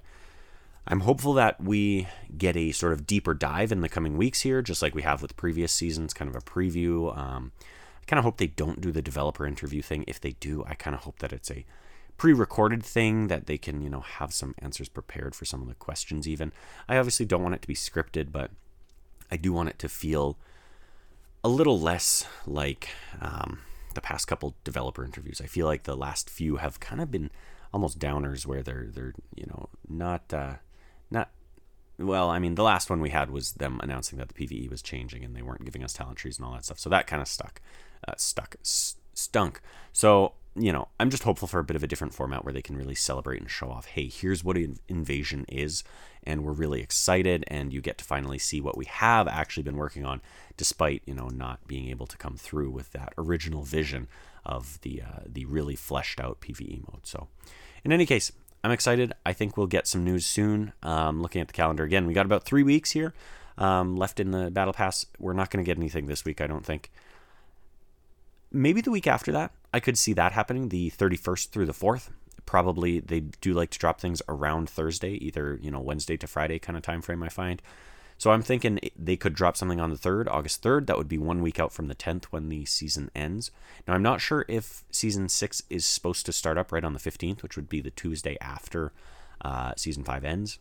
I'm 0.90 1.02
hopeful 1.02 1.34
that 1.34 1.62
we 1.62 2.08
get 2.36 2.58
a 2.58 2.72
sort 2.72 2.94
of 2.94 3.06
deeper 3.06 3.36
dive 3.36 3.72
in 3.72 3.82
the 3.82 3.90
coming 3.90 4.18
weeks 4.18 4.42
here, 4.42 4.64
just 4.64 4.82
like 4.82 4.96
we 4.96 5.04
have 5.04 5.22
with 5.22 5.38
previous 5.38 5.72
seasons, 5.72 6.16
kind 6.16 6.28
of 6.28 6.36
a 6.36 6.42
preview. 6.42 7.16
Um, 7.16 7.52
I 8.02 8.06
kind 8.08 8.18
of 8.18 8.24
hope 8.24 8.38
they 8.38 8.48
don't 8.48 8.82
do 8.82 8.92
the 8.92 9.04
developer 9.04 9.46
interview 9.46 9.84
thing. 9.84 10.04
If 10.08 10.20
they 10.20 10.32
do, 10.32 10.66
I 10.68 10.74
kind 10.74 10.96
of 10.96 11.02
hope 11.02 11.20
that 11.20 11.32
it's 11.32 11.52
a 11.52 11.64
pre-recorded 12.18 12.82
thing 12.84 13.28
that 13.28 13.46
they 13.46 13.58
can, 13.60 13.82
you 13.82 13.90
know, 13.90 14.00
have 14.00 14.34
some 14.34 14.56
answers 14.58 14.90
prepared 14.90 15.36
for 15.36 15.46
some 15.46 15.62
of 15.62 15.68
the 15.68 15.76
questions. 15.76 16.28
Even 16.28 16.52
I 16.88 16.98
obviously 16.98 17.28
don't 17.28 17.44
want 17.44 17.54
it 17.54 17.62
to 17.62 17.68
be 17.68 17.76
scripted, 17.76 18.32
but 18.32 18.50
I 19.32 19.38
do 19.38 19.54
want 19.54 19.70
it 19.70 19.78
to 19.80 19.90
feel 19.90 20.40
a 21.44 21.50
little 21.50 21.80
less 21.80 22.26
like 22.48 22.90
um, 23.22 23.60
the 23.94 24.02
past 24.02 24.28
couple 24.28 24.56
developer 24.64 25.06
interviews. 25.06 25.40
I 25.40 25.46
feel 25.46 25.68
like 25.68 25.84
the 25.84 25.96
last 25.96 26.32
few 26.32 26.56
have 26.56 26.80
kind 26.80 27.00
of 27.00 27.12
been 27.12 27.30
almost 27.72 28.00
downers, 28.00 28.48
where 28.48 28.64
they're 28.64 28.88
they're 28.92 29.14
you 29.36 29.46
know 29.46 29.70
not. 29.88 30.34
Uh, 30.34 30.54
not 31.12 31.30
well, 31.98 32.30
I 32.30 32.40
mean, 32.40 32.56
the 32.56 32.64
last 32.64 32.90
one 32.90 33.02
we 33.02 33.10
had 33.10 33.30
was 33.30 33.54
them 33.54 33.78
announcing 33.84 34.20
that 34.20 34.30
the 34.30 34.34
PVE 34.34 34.70
was 34.70 34.82
changing 34.82 35.26
and 35.26 35.36
they 35.36 35.42
weren't 35.42 35.66
giving 35.66 35.84
us 35.84 35.92
talent 35.92 36.18
trees 36.18 36.38
and 36.38 36.46
all 36.46 36.54
that 36.54 36.64
stuff. 36.64 36.80
So 36.80 36.90
that 36.90 37.08
kind 37.08 37.22
of 37.22 37.28
stuck, 37.28 37.60
uh, 38.08 38.14
stuck, 38.16 38.56
stunk. 38.64 39.60
So 39.92 40.34
you 40.56 40.74
know, 40.74 40.88
I'm 41.00 41.10
just 41.10 41.24
hopeful 41.24 41.48
for 41.48 41.60
a 41.60 41.64
bit 41.64 41.76
of 41.76 41.84
a 41.84 41.88
different 41.88 42.14
format 42.14 42.44
where 42.44 42.54
they 42.54 42.62
can 42.62 42.76
really 42.76 42.96
celebrate 42.96 43.40
and 43.40 43.50
show 43.50 43.70
off, 43.70 43.86
hey, 43.86 44.08
here's 44.08 44.44
what 44.44 44.58
an 44.58 44.78
invasion 44.88 45.46
is, 45.48 45.84
and 46.24 46.44
we're 46.44 46.52
really 46.52 46.82
excited, 46.82 47.46
and 47.48 47.72
you 47.72 47.82
get 47.82 47.98
to 48.00 48.04
finally 48.04 48.40
see 48.40 48.60
what 48.60 48.78
we 48.78 48.86
have 48.86 49.28
actually 49.28 49.64
been 49.64 49.78
working 49.78 50.06
on, 50.06 50.22
despite 50.58 51.02
you 51.06 51.14
know 51.14 51.28
not 51.28 51.68
being 51.68 51.90
able 51.90 52.08
to 52.08 52.18
come 52.18 52.36
through 52.36 52.72
with 52.72 52.92
that 52.92 53.14
original 53.18 53.64
vision 53.64 54.08
of 54.46 54.82
the 54.82 55.02
uh, 55.02 55.22
the 55.26 55.46
really 55.46 55.76
fleshed 55.76 56.20
out 56.20 56.42
PVE 56.42 56.82
mode. 56.92 57.06
So, 57.06 57.28
in 57.84 57.92
any 57.92 58.06
case, 58.06 58.32
I'm 58.64 58.72
excited. 58.72 59.14
I 59.26 59.34
think 59.34 59.56
we'll 59.56 59.68
get 59.68 59.88
some 59.88 60.04
news 60.04 60.26
soon. 60.26 60.74
Um, 60.84 61.22
looking 61.22 61.42
at 61.42 61.48
the 61.48 61.54
calendar 61.54 61.84
again, 61.84 62.06
we 62.06 62.14
got 62.14 62.26
about 62.26 62.44
three 62.44 62.64
weeks 62.64 62.92
here 62.92 63.14
um, 63.58 63.96
left 63.96 64.20
in 64.20 64.32
the 64.32 64.50
battle 64.50 64.74
pass. 64.74 65.06
We're 65.20 65.34
not 65.34 65.50
going 65.52 65.64
to 65.64 65.70
get 65.70 65.78
anything 65.78 66.08
this 66.08 66.26
week, 66.26 66.42
I 66.42 66.48
don't 66.48 66.66
think. 66.66 66.92
Maybe 68.52 68.82
the 68.82 68.92
week 68.92 69.06
after 69.06 69.32
that, 69.32 69.52
I 69.74 69.80
could 69.80 69.98
see 69.98 70.14
that 70.14 70.32
happening, 70.32 70.70
the 70.70 70.92
31st 70.92 71.50
through 71.50 71.68
the 71.68 71.74
4th. 71.74 72.10
Probably 72.46 73.00
they 73.00 73.20
do 73.20 73.54
like 73.54 73.70
to 73.72 73.80
drop 73.80 74.02
things 74.02 74.24
around 74.28 74.70
Thursday, 74.70 75.14
either 75.14 75.60
you 75.62 75.70
know 75.70 75.80
Wednesday 75.80 76.18
to 76.18 76.26
Friday 76.26 76.58
kind 76.58 76.76
of 76.76 76.82
time 76.82 77.02
frame. 77.04 77.22
I 77.22 77.30
find. 77.30 77.62
So 78.20 78.32
I'm 78.32 78.42
thinking 78.42 78.82
they 78.98 79.16
could 79.16 79.34
drop 79.34 79.56
something 79.56 79.80
on 79.80 79.92
the 79.92 79.96
3rd, 79.96 80.28
August 80.28 80.62
3rd. 80.62 80.88
That 80.88 80.98
would 80.98 81.08
be 81.08 81.18
one 81.18 81.42
week 81.42 81.58
out 81.58 81.72
from 81.72 81.88
the 81.88 81.96
10th 81.96 82.26
when 82.26 82.50
the 82.50 82.66
season 82.66 83.10
ends. 83.16 83.50
Now, 83.88 83.94
I'm 83.94 84.04
not 84.04 84.20
sure 84.20 84.44
if 84.50 84.84
season 84.92 85.30
6 85.30 85.64
is 85.70 85.86
supposed 85.86 86.26
to 86.26 86.34
start 86.34 86.58
up 86.58 86.74
right 86.74 86.84
on 86.84 86.92
the 86.92 87.00
15th, 87.00 87.42
which 87.42 87.56
would 87.56 87.70
be 87.70 87.80
the 87.80 87.92
Tuesday 87.92 88.38
after 88.42 88.92
uh, 89.40 89.72
season 89.78 90.04
5 90.04 90.26
ends. 90.26 90.60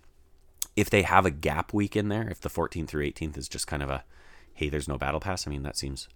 If 0.77 0.89
they 0.89 1.03
have 1.03 1.27
a 1.27 1.33
gap 1.33 1.75
week 1.75 1.97
in 1.97 2.09
there, 2.09 2.29
if 2.31 2.41
the 2.41 2.49
14th 2.49 2.87
through 2.87 3.11
18th 3.11 3.37
is 3.37 3.49
just 3.49 3.67
kind 3.67 3.83
of 3.83 3.91
a, 3.91 4.05
hey, 4.55 4.69
there's 4.69 4.87
no 4.87 4.97
battle 4.97 5.19
pass, 5.19 5.45
I 5.45 5.51
mean, 5.51 5.65
that 5.65 5.77
seems 5.77 6.09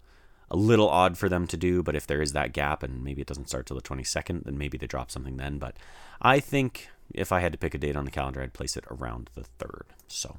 a 0.48 0.56
little 0.56 0.88
odd 0.88 1.18
for 1.18 1.28
them 1.28 1.48
to 1.48 1.56
do, 1.56 1.82
but 1.82 1.96
if 1.96 2.06
there 2.06 2.22
is 2.22 2.34
that 2.34 2.52
gap 2.52 2.84
and 2.84 3.02
maybe 3.02 3.20
it 3.20 3.26
doesn't 3.26 3.48
start 3.48 3.66
till 3.66 3.76
the 3.76 3.82
22nd, 3.82 4.44
then 4.44 4.56
maybe 4.56 4.78
they 4.78 4.86
drop 4.86 5.10
something 5.10 5.38
then. 5.38 5.58
But 5.58 5.74
I 6.20 6.38
think 6.38 6.88
if 7.12 7.32
I 7.32 7.40
had 7.40 7.50
to 7.50 7.58
pick 7.58 7.74
a 7.74 7.78
date 7.78 7.96
on 7.96 8.04
the 8.04 8.12
calendar, 8.12 8.40
I'd 8.40 8.52
place 8.52 8.76
it 8.76 8.84
around 8.88 9.28
the 9.34 9.44
3rd. 9.58 9.86
So 10.06 10.36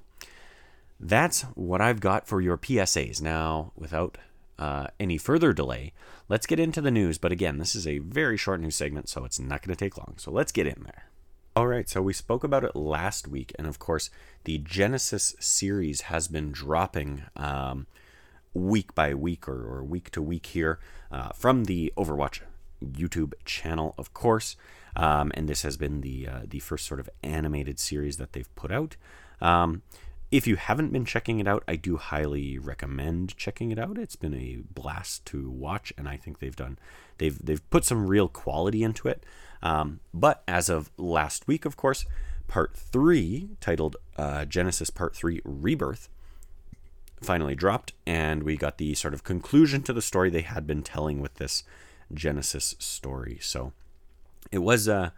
that's 1.08 1.42
what 1.56 1.82
I've 1.82 2.00
got 2.00 2.28
for 2.28 2.42
your 2.42 2.58
PSAs. 2.58 3.22
Now, 3.22 3.72
without 3.76 4.18
uh, 4.58 4.88
any 5.00 5.18
further 5.18 5.54
delay, 5.54 5.94
let's 6.30 6.46
get 6.46 6.60
into 6.60 6.82
the 6.82 6.92
news. 6.92 7.18
But 7.18 7.32
again, 7.32 7.58
this 7.58 7.76
is 7.76 7.86
a 7.86 8.00
very 8.00 8.38
short 8.38 8.62
news 8.62 8.76
segment, 8.76 9.10
so 9.10 9.26
it's 9.26 9.40
not 9.40 9.62
going 9.62 9.76
to 9.76 9.86
take 9.86 9.98
long. 9.98 10.16
So 10.18 10.32
let's 10.32 10.52
get 10.52 10.68
in 10.68 10.84
there. 10.84 11.10
All 11.56 11.68
right, 11.68 11.88
so 11.88 12.02
we 12.02 12.14
spoke 12.14 12.44
about 12.44 12.64
it 12.64 12.76
last 12.76 13.28
week, 13.28 13.54
and 13.60 13.68
of 13.68 13.78
course, 13.78 14.10
the 14.46 14.58
Genesis 14.58 15.36
series 15.40 16.02
has 16.02 16.28
been 16.28 16.52
dropping 16.52 17.24
um, 17.36 17.86
week 18.56 18.96
by 18.96 19.14
week 19.14 19.48
or, 19.48 19.78
or, 19.78 19.84
week 19.84 20.10
to 20.12 20.22
week 20.22 20.48
here 20.48 20.80
uh, 21.12 21.30
from 21.30 21.66
the 21.66 21.94
Overwatch 21.96 22.40
YouTube 22.84 23.34
channel, 23.46 23.94
of 24.00 24.16
course. 24.16 24.56
Um, 24.96 25.32
and 25.36 25.48
this 25.48 25.62
has 25.62 25.78
been 25.78 26.02
the 26.02 26.28
uh, 26.28 26.42
the 26.48 26.60
first 26.60 26.88
sort 26.88 27.00
of 27.00 27.10
animated 27.24 27.80
series 27.80 28.18
that 28.18 28.34
they've 28.34 28.56
put 28.56 28.72
out. 28.72 28.96
Um, 29.40 29.84
if 30.34 30.48
you 30.48 30.56
haven't 30.56 30.92
been 30.92 31.06
checking 31.06 31.40
it 31.40 31.48
out, 31.48 31.64
I 31.68 31.76
do 31.76 31.98
highly 31.98 32.58
recommend 32.58 33.38
checking 33.38 33.72
it 33.72 33.78
out. 33.78 34.00
It's 34.00 34.16
been 34.16 34.34
a 34.34 34.64
blast 34.74 35.28
to 35.28 35.48
watch, 35.48 35.94
and 35.96 36.10
I 36.10 36.18
think 36.18 36.40
they've 36.40 36.56
done 36.56 36.80
they've 37.20 37.38
they've 37.38 37.70
put 37.70 37.86
some 37.86 38.08
real 38.08 38.28
quality 38.28 38.82
into 38.82 39.08
it. 39.08 39.24
Um, 39.62 40.00
but 40.12 40.42
as 40.48 40.70
of 40.70 40.90
last 40.98 41.48
week, 41.48 41.66
of 41.66 41.78
course, 41.78 42.08
part 42.48 42.76
three, 42.76 43.50
titled 43.62 43.96
uh, 44.18 44.46
Genesis 44.46 44.90
Part 44.90 45.16
Three 45.16 45.40
Rebirth, 45.46 46.10
finally 47.22 47.54
dropped, 47.54 47.94
and 48.08 48.42
we 48.42 48.58
got 48.58 48.80
the 48.80 48.96
sort 48.96 49.14
of 49.14 49.24
conclusion 49.24 49.84
to 49.84 49.94
the 49.94 50.02
story 50.02 50.32
they 50.32 50.42
had 50.42 50.66
been 50.66 50.82
telling 50.82 51.22
with 51.22 51.36
this 51.36 51.64
Genesis 52.12 52.74
story. 52.80 53.38
So 53.40 53.72
it 54.52 54.64
was 54.64 54.88
a 54.88 54.96
uh, 54.96 55.10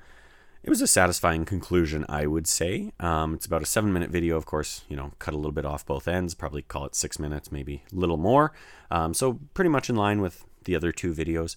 it 0.65 0.69
was 0.69 0.81
a 0.81 0.87
satisfying 0.87 1.45
conclusion, 1.45 2.07
I 2.09 2.25
would 2.25 2.47
say. 2.47 2.91
Um, 2.99 3.35
it's 3.35 3.45
about 3.45 3.61
a 3.61 3.67
seven 3.67 3.93
minute 3.93 4.09
video, 4.09 4.35
of 4.35 4.47
course, 4.47 4.83
you 4.89 4.95
know, 4.95 5.11
cut 5.19 5.35
a 5.35 5.37
little 5.37 5.51
bit 5.51 5.63
off 5.63 5.85
both 5.85 6.07
ends, 6.07 6.33
probably 6.33 6.63
call 6.63 6.85
it 6.85 6.95
six 6.95 7.19
minutes, 7.19 7.51
maybe 7.51 7.83
a 7.93 7.95
little 7.95 8.17
more. 8.17 8.51
Um, 8.89 9.13
so, 9.13 9.39
pretty 9.53 9.69
much 9.69 9.91
in 9.91 9.95
line 9.95 10.21
with 10.21 10.43
the 10.63 10.75
other 10.75 10.91
two 10.91 11.13
videos. 11.13 11.55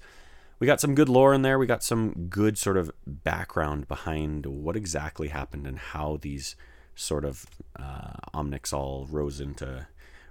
We 0.58 0.66
got 0.66 0.82
some 0.82 0.94
good 0.94 1.08
lore 1.08 1.32
in 1.32 1.40
there. 1.40 1.58
We 1.58 1.64
got 1.64 1.82
some 1.82 2.26
good 2.28 2.58
sort 2.58 2.76
of 2.76 2.90
background 3.06 3.88
behind 3.88 4.44
what 4.44 4.76
exactly 4.76 5.28
happened 5.28 5.66
and 5.66 5.78
how 5.78 6.18
these 6.20 6.54
sort 6.94 7.24
of 7.24 7.46
uh, 7.78 8.12
Omnics 8.34 8.74
all 8.74 9.06
rose 9.10 9.40
into 9.40 9.86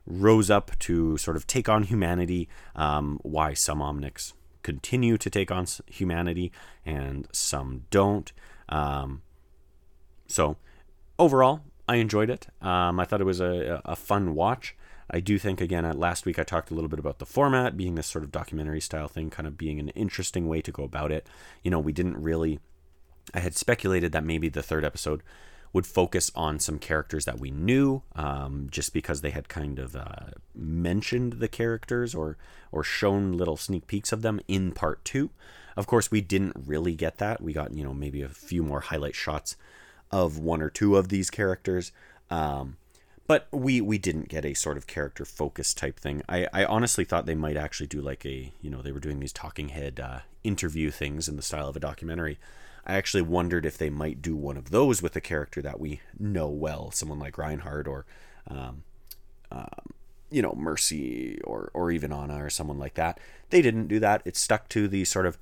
rose 0.05 0.51
up 0.51 0.77
to 0.79 1.17
sort 1.17 1.35
of 1.35 1.47
take 1.47 1.67
on 1.67 1.81
humanity. 1.81 2.47
Um, 2.75 3.17
why 3.23 3.55
some 3.55 3.79
Omnics 3.79 4.33
continue 4.61 5.17
to 5.17 5.31
take 5.31 5.49
on 5.49 5.65
humanity 5.87 6.51
and 6.85 7.27
some 7.31 7.85
don't. 7.89 8.31
Um, 8.69 9.21
so 10.27 10.57
overall, 11.17 11.61
I 11.87 11.95
enjoyed 11.97 12.29
it. 12.29 12.47
Um, 12.61 12.99
I 12.99 13.05
thought 13.05 13.21
it 13.21 13.25
was 13.25 13.39
a, 13.39 13.81
a 13.85 13.95
fun 13.95 14.35
watch. 14.35 14.75
I 15.09 15.21
do 15.21 15.37
think, 15.37 15.61
again, 15.61 15.85
uh, 15.85 15.93
last 15.93 16.25
week 16.25 16.37
I 16.37 16.43
talked 16.43 16.69
a 16.69 16.73
little 16.73 16.89
bit 16.89 16.99
about 16.99 17.19
the 17.19 17.25
format 17.25 17.77
being 17.77 17.95
this 17.95 18.07
sort 18.07 18.25
of 18.25 18.31
documentary 18.31 18.81
style 18.81 19.07
thing, 19.07 19.29
kind 19.29 19.47
of 19.47 19.57
being 19.57 19.79
an 19.79 19.89
interesting 19.89 20.47
way 20.47 20.61
to 20.61 20.71
go 20.71 20.83
about 20.83 21.11
it. 21.13 21.25
You 21.63 21.71
know, 21.71 21.79
we 21.79 21.93
didn't 21.93 22.21
really, 22.21 22.59
I 23.33 23.39
had 23.39 23.55
speculated 23.55 24.11
that 24.11 24.25
maybe 24.25 24.49
the 24.49 24.63
third 24.63 24.83
episode 24.83 25.23
would 25.71 25.85
focus 25.85 26.31
on 26.35 26.59
some 26.59 26.79
characters 26.79 27.25
that 27.25 27.39
we 27.39 27.51
knew, 27.51 28.01
um, 28.15 28.67
just 28.69 28.93
because 28.93 29.21
they 29.21 29.29
had 29.29 29.47
kind 29.47 29.79
of 29.79 29.95
uh, 29.95 30.31
mentioned 30.55 31.33
the 31.33 31.47
characters 31.47 32.15
or 32.15 32.37
or 32.71 32.83
shown 32.83 33.33
little 33.33 33.57
sneak 33.57 33.87
peeks 33.87 34.11
of 34.11 34.21
them 34.21 34.39
in 34.47 34.71
part 34.71 35.03
two. 35.05 35.29
Of 35.77 35.85
course, 35.85 36.09
we 36.09 36.21
didn't 36.21 36.55
really 36.65 36.95
get 36.95 37.19
that. 37.19 37.39
We 37.39 37.53
got, 37.53 37.71
you 37.71 37.83
know, 37.83 37.93
maybe 37.93 38.23
a 38.23 38.29
few 38.29 38.63
more 38.63 38.81
highlight 38.81 39.15
shots 39.15 39.55
of 40.11 40.39
one 40.39 40.61
or 40.61 40.71
two 40.71 40.97
of 40.97 41.09
these 41.09 41.29
characters. 41.29 41.91
Um, 42.31 42.77
but 43.27 43.47
we 43.51 43.81
we 43.81 43.97
didn't 43.97 44.29
get 44.29 44.45
a 44.45 44.53
sort 44.53 44.77
of 44.77 44.87
character 44.87 45.23
focus 45.23 45.73
type 45.73 45.99
thing. 45.99 46.23
I, 46.27 46.47
I 46.51 46.65
honestly 46.65 47.03
thought 47.03 47.25
they 47.25 47.35
might 47.35 47.57
actually 47.57 47.87
do 47.87 48.01
like 48.01 48.25
a 48.25 48.51
you 48.61 48.69
know 48.69 48.81
they 48.81 48.91
were 48.91 49.01
doing 49.01 49.19
these 49.19 49.33
talking 49.33 49.69
head 49.69 49.99
uh, 49.99 50.19
interview 50.43 50.89
things 50.89 51.27
in 51.27 51.35
the 51.35 51.41
style 51.41 51.67
of 51.67 51.75
a 51.75 51.81
documentary. 51.81 52.39
I 52.85 52.95
actually 52.95 53.23
wondered 53.23 53.65
if 53.65 53.77
they 53.77 53.89
might 53.89 54.21
do 54.21 54.35
one 54.35 54.55
of 54.55 54.71
those 54.71 55.01
with 55.01 55.15
a 55.17 55.21
character 55.21 55.61
that 55.61 55.79
we 55.79 55.99
know 56.17 56.47
well, 56.47 56.89
someone 56.91 57.19
like 57.19 57.37
Reinhardt 57.37 57.85
or 57.85 58.05
um, 58.47 58.83
um, 59.51 59.93
you 60.31 60.41
know 60.41 60.53
Mercy 60.55 61.41
or 61.43 61.69
or 61.73 61.91
even 61.91 62.13
Ana 62.13 62.45
or 62.45 62.49
someone 62.49 62.79
like 62.79 62.93
that. 62.95 63.19
They 63.49 63.61
didn't 63.61 63.87
do 63.87 63.99
that. 63.99 64.21
It 64.23 64.37
stuck 64.37 64.69
to 64.69 64.87
the 64.87 65.03
sort 65.03 65.25
of 65.25 65.37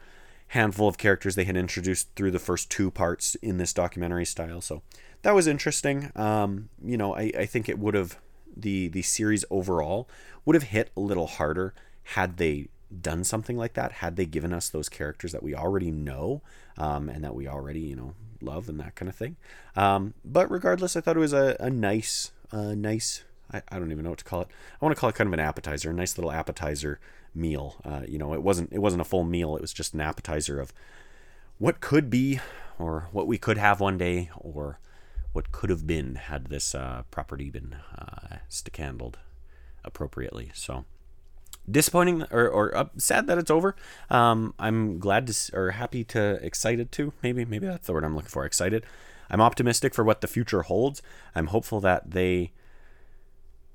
handful 0.49 0.87
of 0.87 0.97
characters 0.97 1.35
they 1.35 1.43
had 1.43 1.57
introduced 1.57 2.07
through 2.15 2.31
the 2.31 2.39
first 2.39 2.69
two 2.69 2.91
parts 2.91 3.35
in 3.35 3.57
this 3.57 3.73
documentary 3.73 4.25
style. 4.25 4.61
So 4.61 4.83
that 5.23 5.33
was 5.33 5.47
interesting. 5.47 6.11
Um, 6.15 6.69
you 6.83 6.97
know, 6.97 7.15
I, 7.15 7.31
I 7.37 7.45
think 7.45 7.67
it 7.67 7.79
would 7.79 7.93
have 7.93 8.19
the 8.55 8.87
the 8.87 9.01
series 9.01 9.43
overall 9.49 10.07
would 10.45 10.53
have 10.53 10.63
hit 10.63 10.91
a 10.95 11.01
little 11.01 11.27
harder 11.27 11.73
had 12.03 12.37
they 12.37 12.69
done 13.01 13.23
something 13.23 13.57
like 13.57 13.73
that. 13.73 13.93
Had 13.93 14.15
they 14.15 14.25
given 14.25 14.53
us 14.53 14.69
those 14.69 14.87
characters 14.87 15.31
that 15.31 15.43
we 15.43 15.55
already 15.55 15.91
know 15.91 16.41
um, 16.77 17.09
and 17.09 17.23
that 17.23 17.35
we 17.35 17.47
already 17.47 17.81
you 17.81 17.95
know 17.95 18.13
love 18.41 18.69
and 18.69 18.79
that 18.79 18.95
kind 18.95 19.09
of 19.09 19.15
thing. 19.15 19.35
Um, 19.75 20.13
but 20.23 20.49
regardless, 20.49 20.95
I 20.95 21.01
thought 21.01 21.17
it 21.17 21.21
was 21.21 21.33
a, 21.33 21.57
a 21.59 21.69
nice, 21.69 22.31
uh, 22.51 22.75
nice. 22.75 23.23
I, 23.51 23.61
I 23.69 23.79
don't 23.79 23.91
even 23.91 24.03
know 24.03 24.11
what 24.11 24.19
to 24.19 24.25
call 24.25 24.41
it. 24.41 24.47
I 24.79 24.85
want 24.85 24.95
to 24.95 24.99
call 24.99 25.09
it 25.09 25.15
kind 25.15 25.27
of 25.27 25.33
an 25.33 25.39
appetizer, 25.39 25.89
a 25.89 25.93
nice 25.93 26.17
little 26.17 26.31
appetizer 26.31 26.99
meal. 27.35 27.75
Uh, 27.83 28.01
you 28.07 28.17
know, 28.17 28.33
it 28.33 28.41
wasn't 28.41 28.71
it 28.71 28.79
wasn't 28.79 29.01
a 29.01 29.05
full 29.05 29.23
meal. 29.23 29.55
It 29.55 29.61
was 29.61 29.73
just 29.73 29.93
an 29.93 30.01
appetizer 30.01 30.59
of 30.59 30.73
what 31.57 31.79
could 31.79 32.09
be, 32.09 32.39
or 32.79 33.09
what 33.11 33.27
we 33.27 33.37
could 33.37 33.57
have 33.57 33.79
one 33.79 33.97
day, 33.97 34.29
or 34.37 34.79
what 35.33 35.51
could 35.51 35.69
have 35.69 35.85
been 35.85 36.15
had 36.15 36.47
this 36.47 36.73
uh, 36.73 37.03
property 37.11 37.49
been 37.49 37.75
uh, 37.97 38.37
stick-handled 38.47 39.19
appropriately. 39.83 40.51
So 40.53 40.85
disappointing 41.69 42.23
or, 42.31 42.47
or 42.47 42.75
uh, 42.75 42.85
sad 42.97 43.27
that 43.27 43.37
it's 43.37 43.51
over. 43.51 43.75
Um, 44.09 44.53
I'm 44.59 44.99
glad 44.99 45.27
to 45.27 45.55
or 45.55 45.71
happy 45.71 46.03
to 46.05 46.39
excited 46.45 46.91
to 46.93 47.13
maybe 47.21 47.45
maybe 47.45 47.67
that's 47.67 47.87
the 47.87 47.93
word 47.93 48.03
I'm 48.03 48.15
looking 48.15 48.29
for. 48.29 48.45
Excited. 48.45 48.85
I'm 49.29 49.41
optimistic 49.41 49.93
for 49.93 50.03
what 50.03 50.21
the 50.21 50.27
future 50.27 50.63
holds. 50.63 51.01
I'm 51.33 51.47
hopeful 51.47 51.79
that 51.81 52.11
they 52.11 52.51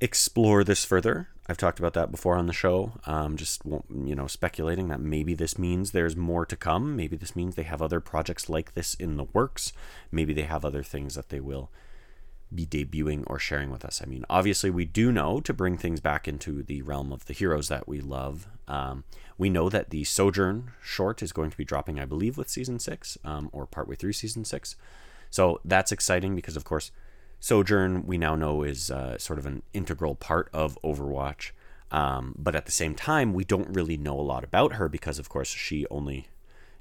explore 0.01 0.65
this 0.65 0.85
further. 0.85 1.29
I've 1.51 1.57
talked 1.57 1.81
about 1.81 1.95
that 1.95 2.13
before 2.13 2.37
on 2.37 2.47
the 2.47 2.53
show. 2.53 2.93
Um, 3.07 3.37
just 3.37 3.63
you 3.65 4.15
know, 4.15 4.29
speculating 4.29 4.87
that 4.87 5.01
maybe 5.01 5.35
this 5.35 5.59
means 5.59 5.91
there's 5.91 6.15
more 6.15 6.47
to 6.47 6.55
come. 6.55 6.95
Maybe 6.95 7.17
this 7.17 7.35
means 7.35 7.57
they 7.57 7.65
have 7.65 7.83
other 7.83 7.99
projects 7.99 8.49
like 8.49 8.75
this 8.75 8.95
in 8.95 9.17
the 9.17 9.25
works. 9.25 9.73
Maybe 10.13 10.33
they 10.33 10.43
have 10.43 10.65
other 10.65 10.85
things 10.85 11.17
that 11.17 11.31
they 11.31 11.41
will 11.41 11.69
be 12.55 12.67
debuting 12.67 13.25
or 13.27 13.41
sharing 13.41 13.73
with 13.73 13.85
us. 13.85 14.01
I 14.01 14.07
mean, 14.07 14.25
obviously, 14.31 14.71
we 14.71 14.85
do 14.85 15.11
know 15.11 15.41
to 15.41 15.53
bring 15.53 15.77
things 15.77 15.99
back 15.99 16.29
into 16.29 16.63
the 16.63 16.83
realm 16.83 17.13
of 17.13 17.27
the 17.27 17.35
heroes 17.35 17.67
that 17.67 17.89
we 17.89 18.01
love. 18.01 18.47
Um, 18.69 19.03
we 19.37 19.51
know 19.51 19.69
that 19.71 19.91
the 19.91 20.05
Sojourn 20.05 20.71
short 20.81 21.21
is 21.21 21.33
going 21.33 21.51
to 21.51 21.57
be 21.57 21.65
dropping, 21.65 21.99
I 21.99 22.05
believe, 22.05 22.39
with 22.39 22.49
season 22.49 22.79
six 22.79 23.19
um, 23.25 23.51
or 23.51 23.67
partway 23.67 23.97
through 23.97 24.13
season 24.13 24.45
six. 24.45 24.77
So 25.31 25.61
that's 25.65 25.91
exciting 25.91 26.37
because, 26.37 26.57
of 26.57 26.63
course, 26.63 26.93
Sojourn, 27.41 28.07
we 28.07 28.19
now 28.19 28.37
know, 28.37 28.63
is 28.63 28.91
uh, 28.91 29.17
sort 29.19 29.39
of 29.39 29.47
an 29.47 29.63
integral 29.73 30.15
part 30.15 30.51
of 30.53 30.79
Overwatch. 30.85 31.53
Um, 31.91 32.35
but 32.39 32.55
at 32.55 32.67
the 32.67 32.73
same 32.73 32.95
time, 32.95 33.33
we 33.33 33.45
don't 33.45 33.75
really 33.75 33.97
know 33.97 34.19
a 34.19 34.23
lot 34.23 34.45
about 34.45 34.75
her 34.75 34.89
because, 34.89 35.19
of 35.19 35.29
course, 35.29 35.49
she 35.49 35.87
only, 35.91 36.29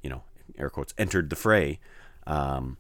you 0.04 0.10
know, 0.10 0.24
air 0.58 0.70
quotes, 0.70 0.94
entered 0.98 1.30
the 1.30 1.36
fray 1.36 1.80
um, 2.28 2.78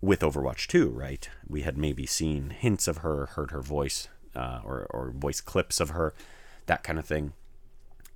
with 0.00 0.20
Overwatch 0.20 0.66
2, 0.66 0.90
right? 0.90 1.28
We 1.48 1.62
had 1.62 1.78
maybe 1.78 2.06
seen 2.06 2.50
hints 2.50 2.86
of 2.86 2.98
her, 2.98 3.26
heard 3.26 3.50
her 3.50 3.62
voice, 3.62 4.08
uh, 4.36 4.60
or, 4.62 4.86
or 4.90 5.10
voice 5.10 5.40
clips 5.40 5.80
of 5.80 5.90
her, 5.90 6.14
that 6.66 6.84
kind 6.84 6.98
of 6.98 7.06
thing 7.06 7.32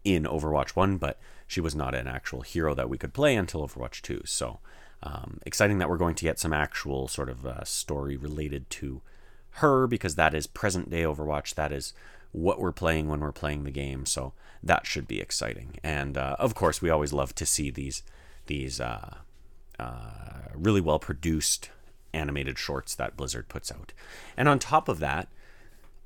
in 0.04 0.24
Overwatch 0.24 0.70
1, 0.70 0.98
but 0.98 1.18
she 1.46 1.60
was 1.60 1.74
not 1.74 1.94
an 1.94 2.06
actual 2.06 2.42
hero 2.42 2.74
that 2.74 2.90
we 2.90 2.98
could 2.98 3.14
play 3.14 3.34
until 3.34 3.66
Overwatch 3.66 4.02
2. 4.02 4.22
So 4.26 4.60
um, 5.02 5.40
exciting 5.46 5.78
that 5.78 5.88
we're 5.88 5.96
going 5.96 6.14
to 6.16 6.24
get 6.24 6.38
some 6.38 6.52
actual 6.52 7.08
sort 7.08 7.28
of 7.28 7.46
uh, 7.46 7.64
story 7.64 8.16
related 8.16 8.68
to 8.70 9.02
her 9.56 9.86
because 9.86 10.16
that 10.16 10.34
is 10.34 10.46
present 10.46 10.90
day 10.90 11.02
Overwatch. 11.02 11.54
That 11.54 11.72
is 11.72 11.92
what 12.32 12.60
we're 12.60 12.72
playing 12.72 13.08
when 13.08 13.20
we're 13.20 13.32
playing 13.32 13.64
the 13.64 13.70
game. 13.70 14.04
So 14.04 14.32
that 14.62 14.86
should 14.86 15.08
be 15.08 15.20
exciting. 15.20 15.78
And 15.82 16.18
uh, 16.18 16.36
of 16.38 16.54
course, 16.54 16.82
we 16.82 16.90
always 16.90 17.12
love 17.12 17.34
to 17.36 17.46
see 17.46 17.70
these 17.70 18.02
these 18.46 18.80
uh, 18.80 19.16
uh, 19.78 20.48
really 20.54 20.80
well 20.80 20.98
produced 20.98 21.70
animated 22.12 22.58
shorts 22.58 22.94
that 22.94 23.16
Blizzard 23.16 23.48
puts 23.48 23.72
out. 23.72 23.92
And 24.36 24.48
on 24.48 24.58
top 24.58 24.88
of 24.88 25.00
that, 25.00 25.28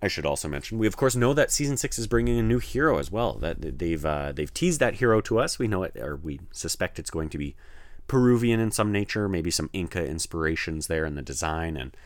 I 0.03 0.09
should 0.09 0.25
also 0.25 0.49
mention 0.49 0.79
we 0.79 0.87
of 0.87 0.97
course 0.97 1.15
know 1.15 1.35
that 1.35 1.51
season 1.51 1.77
six 1.77 1.99
is 1.99 2.07
bringing 2.07 2.39
a 2.39 2.43
new 2.43 2.59
hero 2.59 2.99
as 2.99 3.11
well. 3.11 3.35
That 3.35 3.79
they've 3.79 4.05
uh, 4.05 4.33
they've 4.33 4.53
teased 4.53 4.81
that 4.81 4.95
hero 4.95 5.21
to 5.23 5.39
us. 5.39 5.59
We 5.59 5.69
know 5.69 5.83
it, 5.83 5.97
or 5.97 6.17
we 6.17 6.41
suspect 6.53 6.99
it's 6.99 7.11
going 7.11 7.29
to 7.31 7.39
be 7.39 7.55
Peruvian 8.11 8.59
in 8.59 8.73
some 8.73 8.91
nature, 8.91 9.29
maybe 9.29 9.53
some 9.53 9.71
Inca 9.73 10.05
inspirations 10.05 10.89
there 10.89 11.05
in 11.05 11.15
the 11.15 11.23
design 11.23 11.77
and 11.77 11.97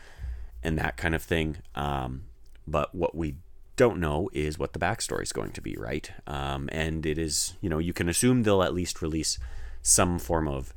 and 0.61 0.77
that 0.77 0.97
kind 0.97 1.15
of 1.15 1.23
thing. 1.23 1.57
Um, 1.73 2.25
but 2.67 2.93
what 2.93 3.15
we 3.15 3.37
don't 3.75 3.99
know 3.99 4.29
is 4.31 4.59
what 4.59 4.73
the 4.73 4.79
backstory 4.79 5.23
is 5.23 5.33
going 5.33 5.51
to 5.53 5.61
be, 5.61 5.75
right? 5.75 6.11
Um, 6.27 6.69
and 6.71 7.07
it 7.07 7.17
is, 7.17 7.55
you 7.59 7.69
know, 7.69 7.79
you 7.79 7.91
can 7.91 8.07
assume 8.07 8.43
they'll 8.43 8.61
at 8.61 8.75
least 8.75 9.01
release 9.01 9.39
some 9.81 10.19
form 10.19 10.47
of 10.47 10.75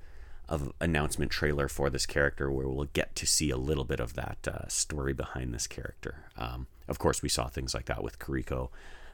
of 0.49 0.73
announcement 0.81 1.31
trailer 1.31 1.69
for 1.69 1.91
this 1.91 2.07
character 2.07 2.51
where 2.51 2.67
we'll 2.67 2.89
get 2.95 3.15
to 3.17 3.27
see 3.27 3.51
a 3.51 3.59
little 3.59 3.85
bit 3.85 4.01
of 4.01 4.15
that 4.15 4.49
uh, 4.51 4.67
story 4.67 5.13
behind 5.13 5.53
this 5.53 5.67
character. 5.67 6.25
Um, 6.39 6.69
of 6.89 6.99
course, 6.99 7.21
we 7.21 7.29
saw 7.29 7.49
things 7.49 7.75
like 7.75 7.85
that 7.85 8.03
with 8.03 8.19
Kiriko. 8.19 8.71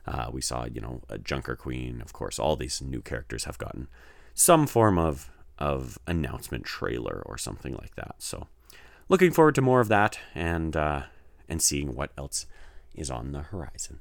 Uh, 0.06 0.30
we 0.30 0.40
saw, 0.40 0.66
you 0.66 0.80
know, 0.80 1.02
a 1.08 1.18
Junker 1.18 1.56
Queen. 1.56 2.00
Of 2.00 2.12
course, 2.12 2.38
all 2.38 2.54
these 2.54 2.80
new 2.80 3.00
characters 3.00 3.46
have 3.46 3.58
gotten 3.58 3.88
some 4.32 4.68
form 4.68 4.96
of 4.96 5.28
of 5.58 5.98
announcement 6.06 6.64
trailer 6.64 7.22
or 7.26 7.38
something 7.38 7.74
like 7.74 7.94
that. 7.96 8.16
So, 8.18 8.48
looking 9.08 9.30
forward 9.30 9.54
to 9.56 9.62
more 9.62 9.80
of 9.80 9.88
that 9.88 10.18
and 10.34 10.76
uh, 10.76 11.02
and 11.48 11.62
seeing 11.62 11.94
what 11.94 12.12
else 12.18 12.46
is 12.94 13.10
on 13.10 13.32
the 13.32 13.42
horizon. 13.42 14.00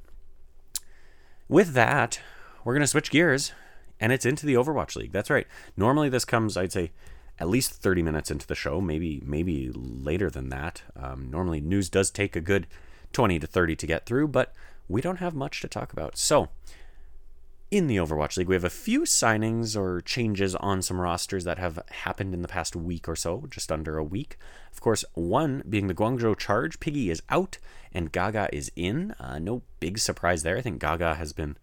With 1.48 1.74
that, 1.74 2.20
we're 2.64 2.74
gonna 2.74 2.88
switch 2.88 3.12
gears, 3.12 3.52
and 4.00 4.12
it's 4.12 4.26
into 4.26 4.46
the 4.46 4.56
Overwatch 4.56 4.96
League. 4.96 5.12
That's 5.12 5.30
right. 5.30 5.48
Normally, 5.78 6.10
this 6.10 6.26
comes, 6.26 6.58
I'd 6.58 6.72
say, 6.72 6.92
at 7.40 7.50
least 7.50 7.72
30 7.82 8.02
minutes 8.04 8.32
into 8.32 8.48
the 8.48 8.56
show, 8.56 8.80
maybe 8.80 9.22
maybe 9.26 9.72
later 9.74 10.30
than 10.30 10.50
that. 10.50 10.84
Um, 10.96 11.30
normally, 11.30 11.62
news 11.62 11.90
does 11.90 12.10
take 12.10 12.36
a 12.36 12.42
good 12.42 12.68
20 13.12 13.40
to 13.40 13.48
30 13.48 13.76
to 13.76 13.88
get 13.88 14.06
through, 14.06 14.28
but 14.28 14.54
we 14.88 15.02
don't 15.02 15.18
have 15.18 15.34
much 15.34 15.62
to 15.62 15.68
talk 15.68 15.94
about. 15.94 16.18
So, 16.18 16.50
in 17.74 17.88
the 17.88 17.98
Overwatch 17.98 18.38
League, 18.38 18.48
we 18.48 18.54
have 18.54 18.64
a 18.64 18.70
few 18.70 19.02
signings 19.02 19.76
or 19.76 20.00
changes 20.00 20.54
on 20.54 20.84
some 20.84 21.02
rosters 21.02 21.44
that 21.44 21.58
have 21.58 21.80
happened 21.90 22.32
in 22.32 22.44
the 22.44 22.48
past 22.48 22.76
week 22.76 23.10
or 23.10 23.16
so, 23.16 23.46
just 23.50 23.72
under 23.72 23.98
a 23.98 24.04
week. 24.04 24.38
Of 24.72 24.80
course, 24.80 25.04
one 25.16 25.64
being 25.68 25.88
the 25.88 25.96
Guangzhou 25.96 26.38
Charge. 26.38 26.80
Piggy 26.80 27.10
is 27.10 27.24
out 27.30 27.58
and 27.92 28.12
Gaga 28.12 28.48
is 28.54 28.72
in. 28.76 29.16
Uh, 29.20 29.40
no 29.40 29.64
big 29.80 29.98
surprise 29.98 30.44
there. 30.44 30.56
I 30.56 30.62
think 30.62 30.80
Gaga 30.80 31.16
has 31.16 31.34
been 31.34 31.58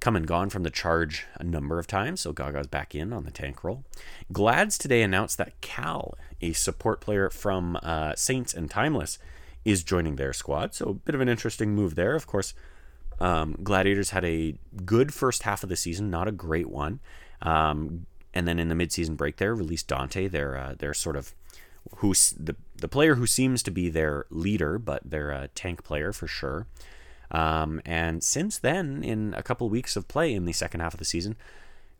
come 0.00 0.16
and 0.16 0.26
gone 0.26 0.48
from 0.48 0.62
the 0.62 0.70
charge 0.70 1.26
a 1.34 1.44
number 1.44 1.78
of 1.78 1.86
times, 1.86 2.22
so 2.22 2.32
Gaga's 2.32 2.66
back 2.66 2.94
in 2.94 3.12
on 3.12 3.24
the 3.24 3.30
tank 3.30 3.62
role. 3.62 3.84
Glads 4.32 4.78
today 4.78 5.02
announced 5.02 5.36
that 5.36 5.60
Cal, 5.60 6.16
a 6.40 6.54
support 6.54 7.02
player 7.02 7.28
from 7.28 7.78
uh, 7.82 8.14
Saints 8.16 8.54
and 8.54 8.70
Timeless, 8.70 9.18
is 9.66 9.82
joining 9.84 10.16
their 10.16 10.32
squad. 10.32 10.74
So 10.74 10.88
a 10.88 10.94
bit 10.94 11.14
of 11.14 11.20
an 11.20 11.28
interesting 11.28 11.74
move 11.74 11.94
there. 11.94 12.14
Of 12.14 12.26
course, 12.26 12.54
um, 13.22 13.56
Gladiators 13.62 14.10
had 14.10 14.24
a 14.24 14.56
good 14.84 15.14
first 15.14 15.44
half 15.44 15.62
of 15.62 15.68
the 15.68 15.76
season, 15.76 16.10
not 16.10 16.26
a 16.26 16.32
great 16.32 16.68
one. 16.68 16.98
Um, 17.40 18.06
and 18.34 18.48
then 18.48 18.58
in 18.58 18.66
the 18.66 18.74
midseason 18.74 19.16
break, 19.16 19.36
there 19.36 19.54
released 19.54 19.86
Dante, 19.86 20.26
their 20.26 20.56
uh, 20.56 20.74
their 20.76 20.92
sort 20.92 21.16
of 21.16 21.32
who's 21.96 22.30
the 22.30 22.56
the 22.74 22.88
player 22.88 23.14
who 23.14 23.26
seems 23.26 23.62
to 23.62 23.70
be 23.70 23.88
their 23.88 24.26
leader, 24.30 24.76
but 24.76 25.02
they're 25.04 25.30
a 25.30 25.48
tank 25.48 25.84
player 25.84 26.12
for 26.12 26.26
sure. 26.26 26.66
Um, 27.30 27.80
and 27.86 28.24
since 28.24 28.58
then, 28.58 29.04
in 29.04 29.34
a 29.34 29.42
couple 29.42 29.70
weeks 29.70 29.94
of 29.94 30.08
play 30.08 30.34
in 30.34 30.44
the 30.44 30.52
second 30.52 30.80
half 30.80 30.94
of 30.94 30.98
the 30.98 31.04
season, 31.04 31.36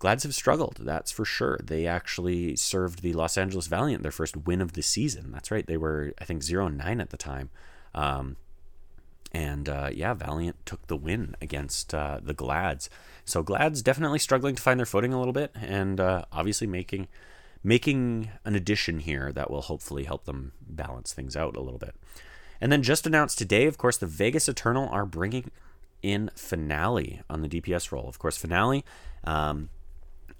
Glads 0.00 0.24
have 0.24 0.34
struggled, 0.34 0.78
that's 0.80 1.12
for 1.12 1.24
sure. 1.24 1.60
They 1.62 1.86
actually 1.86 2.56
served 2.56 3.02
the 3.02 3.12
Los 3.12 3.38
Angeles 3.38 3.68
Valiant 3.68 4.02
their 4.02 4.10
first 4.10 4.36
win 4.36 4.60
of 4.60 4.72
the 4.72 4.82
season. 4.82 5.30
That's 5.30 5.52
right. 5.52 5.64
They 5.64 5.76
were, 5.76 6.12
I 6.20 6.24
think, 6.24 6.42
0 6.42 6.66
9 6.66 7.00
at 7.00 7.10
the 7.10 7.16
time. 7.16 7.50
Um, 7.94 8.36
and 9.32 9.68
uh, 9.68 9.88
yeah, 9.92 10.14
Valiant 10.14 10.64
took 10.66 10.86
the 10.86 10.96
win 10.96 11.34
against 11.40 11.94
uh, 11.94 12.20
the 12.22 12.34
Glads. 12.34 12.88
So 13.24 13.42
Glads 13.42 13.82
definitely 13.82 14.18
struggling 14.18 14.54
to 14.54 14.62
find 14.62 14.78
their 14.78 14.86
footing 14.86 15.12
a 15.12 15.18
little 15.18 15.32
bit, 15.32 15.50
and 15.54 15.98
uh, 15.98 16.24
obviously 16.30 16.66
making 16.66 17.08
making 17.64 18.28
an 18.44 18.54
addition 18.54 18.98
here 18.98 19.32
that 19.32 19.50
will 19.50 19.62
hopefully 19.62 20.04
help 20.04 20.24
them 20.24 20.52
balance 20.60 21.12
things 21.12 21.36
out 21.36 21.56
a 21.56 21.60
little 21.60 21.78
bit. 21.78 21.94
And 22.60 22.70
then 22.70 22.82
just 22.82 23.06
announced 23.06 23.38
today, 23.38 23.66
of 23.66 23.78
course, 23.78 23.96
the 23.96 24.06
Vegas 24.06 24.48
Eternal 24.48 24.88
are 24.88 25.06
bringing 25.06 25.50
in 26.02 26.30
Finale 26.34 27.22
on 27.30 27.40
the 27.40 27.48
DPS 27.48 27.92
role. 27.92 28.08
Of 28.08 28.18
course, 28.18 28.36
Finale. 28.36 28.84
Um, 29.24 29.70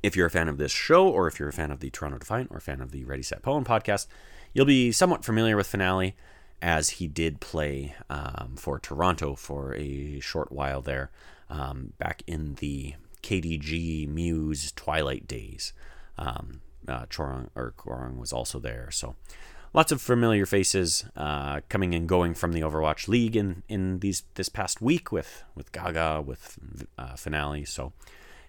if 0.02 0.16
you're 0.16 0.26
a 0.26 0.30
fan 0.30 0.48
of 0.48 0.58
this 0.58 0.72
show, 0.72 1.06
or 1.06 1.28
if 1.28 1.38
you're 1.38 1.48
a 1.48 1.52
fan 1.52 1.70
of 1.70 1.78
the 1.78 1.90
Toronto 1.90 2.18
Defiant, 2.18 2.50
or 2.50 2.56
a 2.56 2.60
fan 2.60 2.80
of 2.80 2.90
the 2.90 3.04
Ready 3.04 3.22
Set 3.22 3.42
Pwn 3.42 3.64
podcast, 3.64 4.08
you'll 4.52 4.66
be 4.66 4.90
somewhat 4.90 5.24
familiar 5.24 5.56
with 5.56 5.68
Finale, 5.68 6.16
as 6.62 6.90
he 6.90 7.08
did 7.08 7.40
play 7.40 7.94
um, 8.08 8.54
for 8.56 8.78
Toronto 8.78 9.34
for 9.34 9.74
a 9.74 10.20
short 10.20 10.52
while 10.52 10.80
there, 10.80 11.10
um, 11.50 11.92
back 11.98 12.22
in 12.26 12.54
the 12.54 12.94
KDG 13.22 14.08
Muse 14.08 14.72
Twilight 14.72 15.26
days. 15.26 15.72
Um, 16.16 16.60
uh, 16.88 17.06
Chorong 17.06 17.48
or 17.54 17.74
Korong 17.76 18.16
was 18.16 18.32
also 18.32 18.58
there, 18.58 18.90
so 18.90 19.16
lots 19.72 19.92
of 19.92 20.00
familiar 20.00 20.46
faces 20.46 21.04
uh, 21.16 21.60
coming 21.68 21.94
and 21.94 22.08
going 22.08 22.34
from 22.34 22.52
the 22.52 22.60
Overwatch 22.60 23.08
League 23.08 23.36
in 23.36 23.62
in 23.68 24.00
these 24.00 24.24
this 24.34 24.48
past 24.48 24.80
week 24.80 25.12
with 25.12 25.44
with 25.54 25.70
Gaga 25.72 26.22
with 26.22 26.58
uh, 26.98 27.14
Finale. 27.14 27.64
So, 27.64 27.92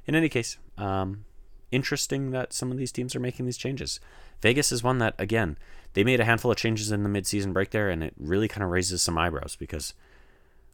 in 0.07 0.15
any 0.15 0.29
case, 0.29 0.57
um, 0.77 1.25
interesting 1.73 2.31
that 2.31 2.53
some 2.53 2.71
of 2.71 2.77
these 2.77 2.91
teams 2.91 3.15
are 3.15 3.19
making 3.19 3.45
these 3.45 3.57
changes. 3.57 3.99
Vegas 4.41 4.71
is 4.71 4.83
one 4.83 4.99
that, 4.99 5.15
again, 5.17 5.57
they 5.93 6.03
made 6.03 6.19
a 6.19 6.25
handful 6.25 6.51
of 6.51 6.57
changes 6.57 6.91
in 6.91 7.03
the 7.03 7.09
midseason 7.09 7.53
break 7.53 7.71
there, 7.71 7.89
and 7.89 8.03
it 8.03 8.13
really 8.17 8.47
kind 8.47 8.63
of 8.63 8.69
raises 8.69 9.01
some 9.01 9.17
eyebrows 9.17 9.55
because 9.55 9.93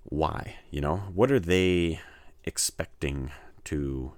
why? 0.04 0.56
You 0.72 0.82
know, 0.82 0.98
what 1.14 1.32
are 1.32 1.40
they 1.40 2.00
expecting 2.46 3.32
to 3.66 4.14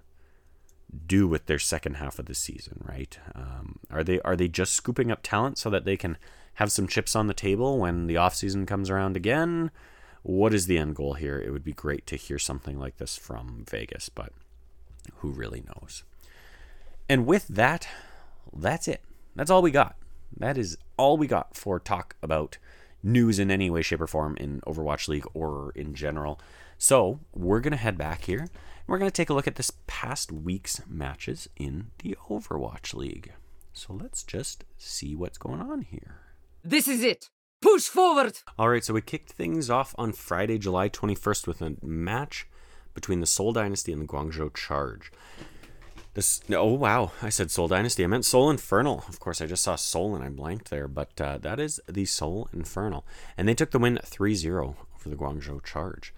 do 1.08 1.28
with 1.28 1.46
their 1.46 1.60
second 1.60 1.96
half 1.96 2.20
of 2.20 2.26
the 2.26 2.36
season? 2.36 2.84
Right? 2.88 3.18
Um, 3.36 3.80
are 3.90 4.04
they 4.04 4.20
are 4.22 4.36
they 4.36 4.48
just 4.48 4.74
scooping 4.74 5.12
up 5.12 5.22
talent 5.24 5.58
so 5.58 5.70
that 5.70 5.86
they 5.86 5.98
can 5.98 6.18
have 6.56 6.72
some 6.72 6.88
chips 6.88 7.16
on 7.16 7.28
the 7.28 7.34
table 7.34 7.80
when 7.80 8.08
the 8.08 8.18
off 8.18 8.36
season 8.36 8.66
comes 8.66 8.90
around 8.90 9.18
again? 9.18 9.72
What 10.24 10.54
is 10.54 10.68
the 10.68 10.78
end 10.78 10.96
goal 10.96 11.16
here? 11.16 11.40
It 11.40 11.52
would 11.52 11.64
be 11.64 11.74
great 11.74 12.06
to 12.08 12.16
hear 12.16 12.38
something 12.38 12.78
like 12.78 12.98
this 12.98 13.18
from 13.18 13.66
Vegas, 13.68 14.10
but 14.10 14.32
who 15.18 15.32
really 15.32 15.62
knows? 15.62 16.04
And 17.10 17.26
with 17.26 17.48
that, 17.48 17.88
that's 18.56 18.88
it. 18.88 19.02
That's 19.36 19.50
all 19.50 19.64
we 19.64 19.72
got. 19.72 19.96
That 20.38 20.58
is 20.58 20.78
all 20.98 21.18
we 21.18 21.28
got 21.28 21.56
for 21.56 21.80
talk 21.80 22.16
about 22.22 22.58
news 23.04 23.40
in 23.40 23.52
any 23.52 23.70
way, 23.70 23.82
shape, 23.82 24.02
or 24.02 24.08
form 24.08 24.38
in 24.38 24.62
Overwatch 24.68 25.08
League 25.08 25.26
or 25.34 25.72
in 25.76 25.94
general. 25.94 26.40
So 26.78 27.20
we're 27.34 27.60
going 27.60 27.72
to 27.72 27.78
head 27.78 27.98
back 27.98 28.24
here. 28.24 28.40
And 28.40 28.50
we're 28.88 28.98
going 28.98 29.12
to 29.12 29.16
take 29.16 29.30
a 29.30 29.34
look 29.34 29.48
at 29.48 29.56
this 29.56 29.72
past 29.88 30.32
week's 30.32 30.82
matches 30.88 31.48
in 31.56 31.92
the 32.00 32.18
Overwatch 32.30 32.94
League. 32.94 33.34
So 33.74 33.94
let's 33.94 34.24
just 34.24 34.66
see 34.78 35.16
what's 35.16 35.38
going 35.38 35.62
on 35.62 35.82
here. 35.84 36.18
This 36.64 36.88
is 36.88 37.04
it. 37.04 37.30
Push 37.62 37.88
forward. 37.88 38.40
All 38.58 38.70
right, 38.70 38.84
so 38.84 38.94
we 38.94 39.02
kicked 39.02 39.32
things 39.32 39.70
off 39.70 39.94
on 39.98 40.14
Friday, 40.14 40.58
July 40.58 40.90
21st 40.90 41.48
with 41.48 41.62
a 41.62 41.76
match 41.84 42.48
between 42.94 43.20
the 43.20 43.28
Seoul 43.28 43.54
Dynasty 43.54 43.94
and 43.94 44.02
the 44.02 44.08
Guangzhou 44.08 44.54
Charge. 44.56 45.12
This 46.14 46.42
oh 46.50 46.74
wow, 46.74 47.14
I 47.22 47.30
said 47.30 47.52
Seoul 47.52 47.70
Dynasty. 47.70 48.04
I 48.04 48.08
meant 48.08 48.26
Seoul 48.26 48.50
Infernal. 48.50 49.06
Of 49.08 49.22
course, 49.22 49.40
I 49.40 49.46
just 49.46 49.64
saw 49.64 49.78
Seoul 49.78 50.14
and 50.14 50.24
I 50.24 50.30
blanked 50.30 50.70
there, 50.70 50.90
but 50.90 51.20
uh, 51.22 51.38
that 51.38 51.58
is 51.58 51.80
the 51.88 52.04
Seoul 52.04 52.50
Infernal, 52.52 53.06
and 53.38 53.48
they 53.48 53.54
took 53.54 53.72
the 53.72 53.80
win 53.80 53.98
3-0 54.04 54.60
over 54.60 54.76
the 55.06 55.16
Guangzhou 55.16 55.64
Charge. 55.64 56.14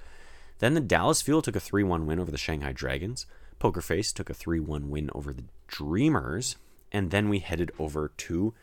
Then 0.58 0.74
the 0.74 0.82
Dallas 0.82 1.22
Fuel 1.22 1.44
took 1.44 1.56
a 1.56 1.60
3-1 1.60 2.06
win 2.06 2.20
over 2.20 2.32
the 2.32 2.38
Shanghai 2.38 2.72
Dragons. 2.72 3.28
Poker 3.60 3.82
Face 3.82 4.12
took 4.12 4.30
a 4.30 4.34
3-1 4.34 4.88
win 4.88 5.12
over 5.14 5.32
the 5.32 5.46
Dreamers, 5.68 6.56
and 6.92 7.12
then 7.12 7.30
we 7.30 7.40
headed 7.40 7.72
over 7.78 8.12
to 8.18 8.54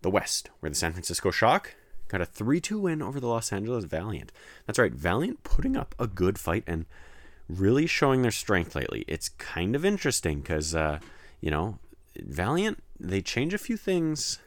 the 0.00 0.10
West, 0.10 0.50
where 0.60 0.70
the 0.70 0.76
San 0.76 0.92
Francisco 0.92 1.30
Shock 1.30 1.74
got 2.08 2.22
a 2.22 2.26
3-2 2.26 2.80
win 2.80 3.02
over 3.02 3.20
the 3.20 3.26
Los 3.26 3.52
Angeles 3.52 3.84
Valiant. 3.84 4.32
That's 4.64 4.78
right, 4.78 4.92
Valiant 4.92 5.42
putting 5.42 5.76
up 5.76 5.94
a 5.98 6.06
good 6.06 6.38
fight 6.38 6.64
and 6.66 6.86
really 7.48 7.86
showing 7.86 8.22
their 8.22 8.30
strength 8.30 8.74
lately. 8.74 9.04
It's 9.06 9.28
kind 9.28 9.74
of 9.76 9.84
interesting 9.84 10.40
because, 10.40 10.74
uh, 10.74 10.98
you 11.40 11.50
know, 11.50 11.78
Valiant 12.18 12.82
they 12.98 13.20
change 13.20 13.52
a 13.52 13.58
few 13.58 13.76
things, 13.76 14.38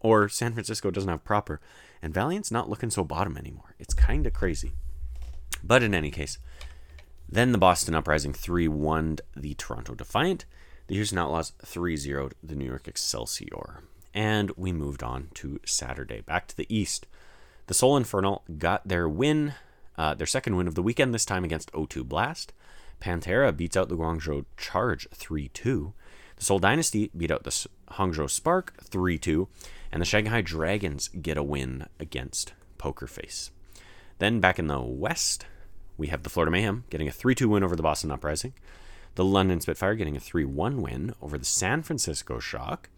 or 0.00 0.28
San 0.28 0.52
Francisco 0.52 0.90
doesn't 0.90 1.08
have 1.08 1.24
proper, 1.24 1.60
and 2.02 2.12
Valiant's 2.12 2.50
not 2.50 2.68
looking 2.68 2.90
so 2.90 3.04
bottom 3.04 3.36
anymore. 3.36 3.74
It's 3.78 3.94
kind 3.94 4.26
of 4.26 4.32
crazy. 4.32 4.72
But 5.62 5.82
in 5.82 5.94
any 5.94 6.10
case, 6.10 6.38
then 7.28 7.52
the 7.52 7.58
Boston 7.58 7.94
Uprising 7.94 8.32
3 8.32 8.68
1 8.68 9.18
the 9.36 9.54
Toronto 9.54 9.94
Defiant. 9.94 10.44
The 10.88 10.96
Houston 10.96 11.18
Outlaws 11.18 11.52
3 11.64 11.96
0 11.96 12.30
the 12.42 12.56
New 12.56 12.66
York 12.66 12.88
Excelsior. 12.88 13.82
And 14.12 14.50
we 14.56 14.72
moved 14.72 15.02
on 15.02 15.28
to 15.34 15.60
Saturday, 15.64 16.20
back 16.20 16.46
to 16.48 16.56
the 16.56 16.66
East. 16.74 17.06
The 17.68 17.74
Seoul 17.74 17.96
Infernal 17.96 18.42
got 18.58 18.86
their 18.86 19.08
win, 19.08 19.54
uh, 19.96 20.14
their 20.14 20.26
second 20.26 20.56
win 20.56 20.68
of 20.68 20.74
the 20.74 20.82
weekend, 20.82 21.14
this 21.14 21.24
time 21.24 21.44
against 21.44 21.72
O2 21.72 22.04
Blast. 22.04 22.52
Pantera 23.00 23.54
beats 23.56 23.76
out 23.76 23.88
the 23.88 23.96
Guangzhou 23.96 24.44
Charge 24.56 25.08
3 25.12 25.48
2. 25.48 25.92
The 26.36 26.44
Seoul 26.44 26.58
Dynasty 26.58 27.10
beat 27.16 27.30
out 27.30 27.44
the 27.44 27.66
Hangzhou 27.92 28.30
Spark 28.30 28.74
3 28.82 29.18
2. 29.18 29.48
And 29.90 30.00
the 30.00 30.06
Shanghai 30.06 30.40
Dragons 30.40 31.08
get 31.08 31.36
a 31.36 31.42
win 31.42 31.86
against 32.00 32.54
Poker 32.78 33.06
Face. 33.06 33.50
Then 34.18 34.40
back 34.40 34.58
in 34.58 34.68
the 34.68 34.80
West, 34.80 35.46
we 35.98 36.06
have 36.06 36.22
the 36.22 36.30
Florida 36.30 36.50
Mayhem 36.50 36.84
getting 36.90 37.08
a 37.08 37.12
3 37.12 37.34
2 37.34 37.48
win 37.48 37.64
over 37.64 37.76
the 37.76 37.82
Boston 37.82 38.10
Uprising. 38.10 38.54
The 39.14 39.24
London 39.24 39.60
Spitfire 39.60 39.94
getting 39.94 40.16
a 40.16 40.20
3 40.20 40.44
1 40.44 40.80
win 40.80 41.12
over 41.20 41.36
the 41.36 41.44
San 41.44 41.82
Francisco 41.82 42.38
Shock. 42.38 42.88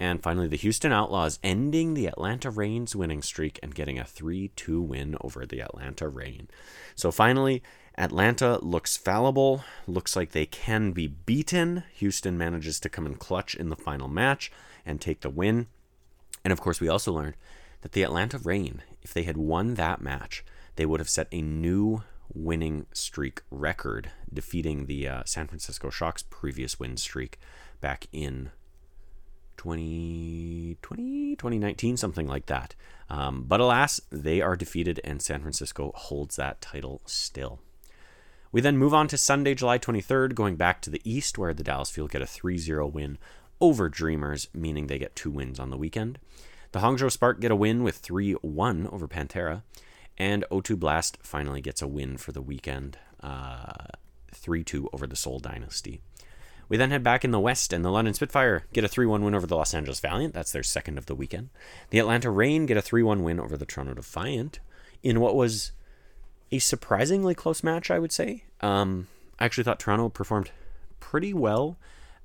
And 0.00 0.22
finally, 0.22 0.48
the 0.48 0.56
Houston 0.56 0.92
Outlaws 0.92 1.38
ending 1.44 1.92
the 1.92 2.06
Atlanta 2.06 2.48
Reign's 2.50 2.96
winning 2.96 3.20
streak 3.20 3.60
and 3.62 3.74
getting 3.74 3.98
a 3.98 4.04
3 4.04 4.48
2 4.56 4.80
win 4.80 5.14
over 5.20 5.44
the 5.44 5.60
Atlanta 5.60 6.08
Reign. 6.08 6.48
So 6.94 7.10
finally, 7.10 7.62
Atlanta 7.98 8.58
looks 8.64 8.96
fallible, 8.96 9.62
looks 9.86 10.16
like 10.16 10.30
they 10.30 10.46
can 10.46 10.92
be 10.92 11.06
beaten. 11.06 11.84
Houston 11.96 12.38
manages 12.38 12.80
to 12.80 12.88
come 12.88 13.04
in 13.04 13.16
clutch 13.16 13.54
in 13.54 13.68
the 13.68 13.76
final 13.76 14.08
match 14.08 14.50
and 14.86 15.02
take 15.02 15.20
the 15.20 15.28
win. 15.28 15.66
And 16.46 16.52
of 16.52 16.62
course, 16.62 16.80
we 16.80 16.88
also 16.88 17.12
learned 17.12 17.36
that 17.82 17.92
the 17.92 18.02
Atlanta 18.02 18.38
Reign, 18.38 18.82
if 19.02 19.12
they 19.12 19.24
had 19.24 19.36
won 19.36 19.74
that 19.74 20.00
match, 20.00 20.42
they 20.76 20.86
would 20.86 21.00
have 21.00 21.10
set 21.10 21.28
a 21.30 21.42
new 21.42 22.04
winning 22.32 22.86
streak 22.94 23.42
record, 23.50 24.10
defeating 24.32 24.86
the 24.86 25.06
uh, 25.06 25.22
San 25.26 25.46
Francisco 25.46 25.90
Shock's 25.90 26.22
previous 26.22 26.80
win 26.80 26.96
streak 26.96 27.38
back 27.82 28.06
in 28.12 28.50
2020, 29.60 31.36
2019, 31.36 31.98
something 31.98 32.26
like 32.26 32.46
that. 32.46 32.74
Um, 33.10 33.44
but 33.46 33.60
alas, 33.60 34.00
they 34.08 34.40
are 34.40 34.56
defeated, 34.56 35.02
and 35.04 35.20
San 35.20 35.42
Francisco 35.42 35.92
holds 35.94 36.36
that 36.36 36.62
title 36.62 37.02
still. 37.04 37.60
We 38.52 38.62
then 38.62 38.78
move 38.78 38.94
on 38.94 39.06
to 39.08 39.18
Sunday, 39.18 39.54
July 39.54 39.78
23rd, 39.78 40.34
going 40.34 40.56
back 40.56 40.80
to 40.80 40.88
the 40.90 41.02
East, 41.04 41.36
where 41.36 41.52
the 41.52 41.62
Dallas 41.62 41.90
Fuel 41.90 42.08
get 42.08 42.22
a 42.22 42.26
3 42.26 42.56
0 42.56 42.86
win 42.86 43.18
over 43.60 43.90
Dreamers, 43.90 44.48
meaning 44.54 44.86
they 44.86 44.98
get 44.98 45.14
two 45.14 45.30
wins 45.30 45.60
on 45.60 45.68
the 45.68 45.76
weekend. 45.76 46.18
The 46.72 46.80
Hangzhou 46.80 47.12
Spark 47.12 47.38
get 47.38 47.50
a 47.50 47.56
win 47.56 47.82
with 47.82 47.96
3 47.96 48.32
1 48.32 48.86
over 48.90 49.06
Pantera, 49.06 49.62
and 50.16 50.46
O2 50.50 50.78
Blast 50.78 51.18
finally 51.22 51.60
gets 51.60 51.82
a 51.82 51.86
win 51.86 52.16
for 52.16 52.32
the 52.32 52.40
weekend 52.40 52.96
uh, 53.22 53.88
3 54.32 54.60
uh, 54.60 54.64
2 54.64 54.88
over 54.94 55.06
the 55.06 55.16
Seoul 55.16 55.38
Dynasty. 55.38 56.00
We 56.70 56.76
then 56.76 56.92
head 56.92 57.02
back 57.02 57.24
in 57.24 57.32
the 57.32 57.40
West, 57.40 57.72
and 57.72 57.84
the 57.84 57.90
London 57.90 58.14
Spitfire 58.14 58.64
get 58.72 58.84
a 58.84 58.88
3 58.88 59.04
1 59.04 59.24
win 59.24 59.34
over 59.34 59.46
the 59.46 59.56
Los 59.56 59.74
Angeles 59.74 59.98
Valiant. 59.98 60.32
That's 60.32 60.52
their 60.52 60.62
second 60.62 60.98
of 60.98 61.06
the 61.06 61.16
weekend. 61.16 61.50
The 61.90 61.98
Atlanta 61.98 62.30
Reign 62.30 62.64
get 62.64 62.76
a 62.76 62.82
3 62.82 63.02
1 63.02 63.24
win 63.24 63.40
over 63.40 63.56
the 63.56 63.66
Toronto 63.66 63.94
Defiant 63.94 64.60
in 65.02 65.18
what 65.18 65.34
was 65.34 65.72
a 66.52 66.60
surprisingly 66.60 67.34
close 67.34 67.64
match, 67.64 67.90
I 67.90 67.98
would 67.98 68.12
say. 68.12 68.44
Um, 68.60 69.08
I 69.40 69.46
actually 69.46 69.64
thought 69.64 69.80
Toronto 69.80 70.08
performed 70.08 70.52
pretty 71.00 71.34
well 71.34 71.76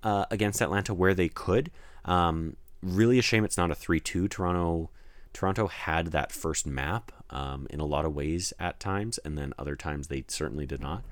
uh, 0.03 0.25
against 0.29 0.62
Atlanta 0.62 0.93
where 0.93 1.15
they 1.15 1.27
could. 1.27 1.71
Um, 2.05 2.55
really 2.84 3.17
a 3.17 3.23
shame 3.23 3.45
it's 3.45 3.58
not 3.58 3.71
a 3.71 3.75
3 3.75 3.99
2. 3.99 4.27
Toronto. 4.27 4.91
Toronto 5.34 5.67
had 5.67 6.08
that 6.08 6.31
first 6.31 6.65
map 6.65 7.12
um, 7.31 7.67
in 7.71 7.79
a 7.81 7.86
lot 7.86 8.05
of 8.05 8.15
ways 8.15 8.53
at 8.58 8.79
times, 8.79 9.17
and 9.25 9.38
then 9.38 9.53
other 9.58 9.75
times 9.75 10.08
they 10.08 10.23
certainly 10.27 10.67
did 10.67 10.79
not. 10.79 11.03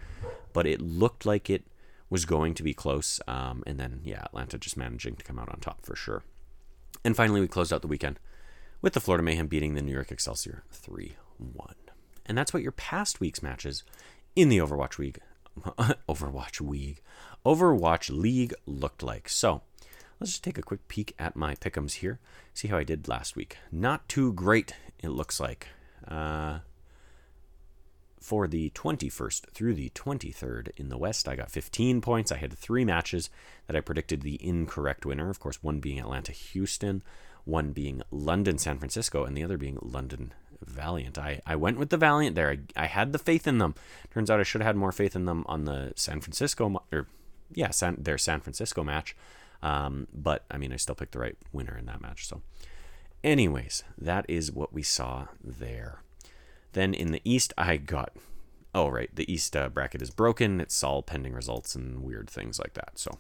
But 0.54 0.68
it 0.68 0.80
looked 0.80 1.26
like 1.26 1.50
it 1.50 1.66
was 2.14 2.26
going 2.26 2.54
to 2.54 2.62
be 2.62 2.76
close. 2.76 3.20
Um, 3.28 3.64
and 3.66 3.80
then, 3.80 4.02
yeah, 4.04 4.22
Atlanta 4.22 4.60
just 4.60 4.78
managing 4.78 5.16
to 5.16 5.24
come 5.24 5.40
out 5.40 5.50
on 5.50 5.60
top 5.60 5.84
for 5.84 5.96
sure. 5.96 6.22
And 7.04 7.16
finally, 7.16 7.42
we 7.42 7.48
closed 7.48 7.74
out 7.74 7.82
the 7.82 7.88
weekend 7.88 8.20
with 8.84 8.94
the 8.94 9.00
Florida 9.00 9.24
Mayhem 9.24 9.48
beating 9.48 9.74
the 9.74 9.82
New 9.82 9.92
York 9.92 10.12
Excelsior 10.12 10.64
3 10.72 11.16
1. 11.40 11.76
And 12.28 12.38
that's 12.38 12.54
what 12.54 12.62
your 12.62 12.72
past 12.72 13.20
week's 13.20 13.42
matches 13.42 13.84
in 14.36 14.50
the 14.50 14.60
Overwatch 14.60 15.00
League, 15.00 15.18
Overwatch 16.08 16.62
League, 16.62 17.02
Overwatch 17.44 18.12
League 18.12 18.54
looked 18.68 19.02
like. 19.02 19.28
So 19.28 19.64
let's 20.20 20.34
just 20.34 20.44
take 20.44 20.60
a 20.60 20.62
quick 20.62 20.88
peek 20.88 21.16
at 21.18 21.36
my 21.36 21.56
pickums 21.56 21.94
here. 21.94 22.20
See 22.54 22.68
how 22.68 22.78
I 22.78 22.84
did 22.84 23.08
last 23.08 23.36
week. 23.36 23.58
Not 23.72 24.08
too 24.08 24.34
great, 24.34 24.76
it 25.00 25.10
looks 25.10 25.40
like. 25.40 25.70
Uh, 26.08 26.60
for 28.24 28.48
the 28.48 28.70
21st 28.70 29.50
through 29.52 29.74
the 29.74 29.90
23rd 29.90 30.70
in 30.78 30.88
the 30.88 30.98
West. 30.98 31.28
I 31.28 31.36
got 31.36 31.52
15 31.52 32.00
points. 32.00 32.32
I 32.32 32.38
had 32.38 32.54
three 32.54 32.86
matches 32.86 33.30
that 33.68 33.76
I 33.76 33.82
predicted 33.82 34.22
the 34.22 34.44
incorrect 34.46 35.06
winner. 35.06 35.30
Of 35.30 35.42
course, 35.42 35.62
one 35.62 35.80
being 35.80 36.00
Atlanta 36.00 36.32
Houston, 36.32 37.04
one 37.44 37.74
being 37.74 38.02
London 38.12 38.58
San 38.58 38.78
Francisco, 38.78 39.26
and 39.26 39.36
the 39.36 39.44
other 39.44 39.58
being 39.58 39.78
London 39.82 40.34
Valiant. 40.62 41.18
I, 41.18 41.42
I 41.46 41.58
went 41.58 41.78
with 41.78 41.90
the 41.90 41.98
Valiant 41.98 42.36
there. 42.36 42.50
I, 42.50 42.60
I 42.78 42.86
had 42.86 43.12
the 43.12 43.20
faith 43.20 43.46
in 43.46 43.58
them. 43.58 43.76
Turns 44.14 44.32
out 44.32 44.40
I 44.40 44.44
should 44.44 44.62
have 44.62 44.68
had 44.68 44.78
more 44.78 44.94
faith 44.94 45.18
in 45.18 45.26
them 45.26 45.44
on 45.48 45.66
the 45.66 45.92
San 45.98 46.22
Francisco, 46.22 46.82
or 46.94 47.08
yeah, 47.54 47.72
San, 47.72 47.98
their 48.00 48.18
San 48.18 48.40
Francisco 48.40 48.86
match. 48.86 49.18
Um, 49.62 50.08
but 50.14 50.46
I 50.50 50.58
mean, 50.58 50.72
I 50.72 50.78
still 50.78 50.96
picked 50.96 51.12
the 51.12 51.20
right 51.20 51.38
winner 51.52 51.78
in 51.78 51.86
that 51.88 52.02
match. 52.02 52.26
So, 52.26 52.42
anyways, 53.22 53.84
that 53.98 54.26
is 54.30 54.50
what 54.50 54.72
we 54.72 54.82
saw 54.82 55.28
there. 55.44 56.03
Then 56.74 56.94
in 56.94 57.12
the 57.12 57.22
East, 57.24 57.54
I 57.58 57.78
got. 57.78 58.16
Oh, 58.76 58.88
right. 58.88 59.10
The 59.14 59.32
East 59.32 59.56
uh, 59.56 59.70
bracket 59.70 60.02
is 60.02 60.10
broken. 60.10 60.60
It's 60.60 60.84
all 60.84 61.04
pending 61.04 61.34
results 61.34 61.76
and 61.76 62.04
weird 62.04 62.30
things 62.30 62.60
like 62.60 62.74
that. 62.74 62.98
So 62.98 63.20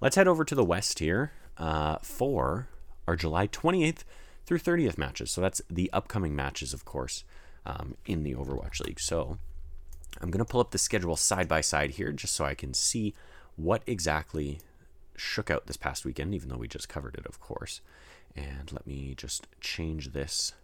let's 0.00 0.16
head 0.16 0.28
over 0.28 0.44
to 0.44 0.54
the 0.54 0.64
West 0.64 0.98
here 0.98 1.32
uh, 1.56 1.98
for 2.02 2.68
our 3.06 3.16
July 3.16 3.46
28th 3.46 4.02
through 4.44 4.58
30th 4.58 4.98
matches. 4.98 5.30
So 5.30 5.40
that's 5.40 5.62
the 5.70 5.90
upcoming 5.92 6.34
matches, 6.34 6.74
of 6.74 6.84
course, 6.84 7.24
um, 7.64 7.96
in 8.04 8.24
the 8.24 8.34
Overwatch 8.34 8.80
League. 8.80 9.00
So 9.00 9.38
I'm 10.20 10.30
going 10.30 10.44
to 10.44 10.50
pull 10.50 10.60
up 10.60 10.72
the 10.72 10.78
schedule 10.78 11.16
side 11.16 11.46
by 11.46 11.60
side 11.60 11.90
here 11.90 12.12
just 12.12 12.34
so 12.34 12.44
I 12.44 12.54
can 12.54 12.74
see 12.74 13.14
what 13.56 13.82
exactly 13.86 14.60
shook 15.16 15.50
out 15.50 15.66
this 15.66 15.76
past 15.76 16.04
weekend, 16.04 16.34
even 16.34 16.48
though 16.48 16.56
we 16.56 16.66
just 16.66 16.88
covered 16.88 17.14
it, 17.14 17.26
of 17.26 17.38
course. 17.40 17.80
And 18.34 18.72
let 18.72 18.86
me 18.86 19.14
just 19.16 19.46
change 19.60 20.12
this 20.12 20.54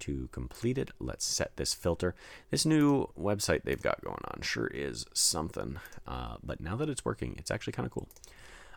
to 0.00 0.28
complete 0.32 0.78
it. 0.78 0.90
Let's 0.98 1.24
set 1.24 1.56
this 1.56 1.74
filter. 1.74 2.14
This 2.50 2.66
new 2.66 3.08
website 3.18 3.62
they've 3.62 3.80
got 3.82 4.02
going 4.02 4.20
on 4.24 4.42
sure 4.42 4.68
is 4.68 5.06
something. 5.12 5.78
Uh, 6.06 6.36
but 6.42 6.60
now 6.60 6.76
that 6.76 6.88
it's 6.88 7.04
working, 7.04 7.34
it's 7.38 7.50
actually 7.50 7.72
kind 7.72 7.86
of 7.86 7.92
cool. 7.92 8.08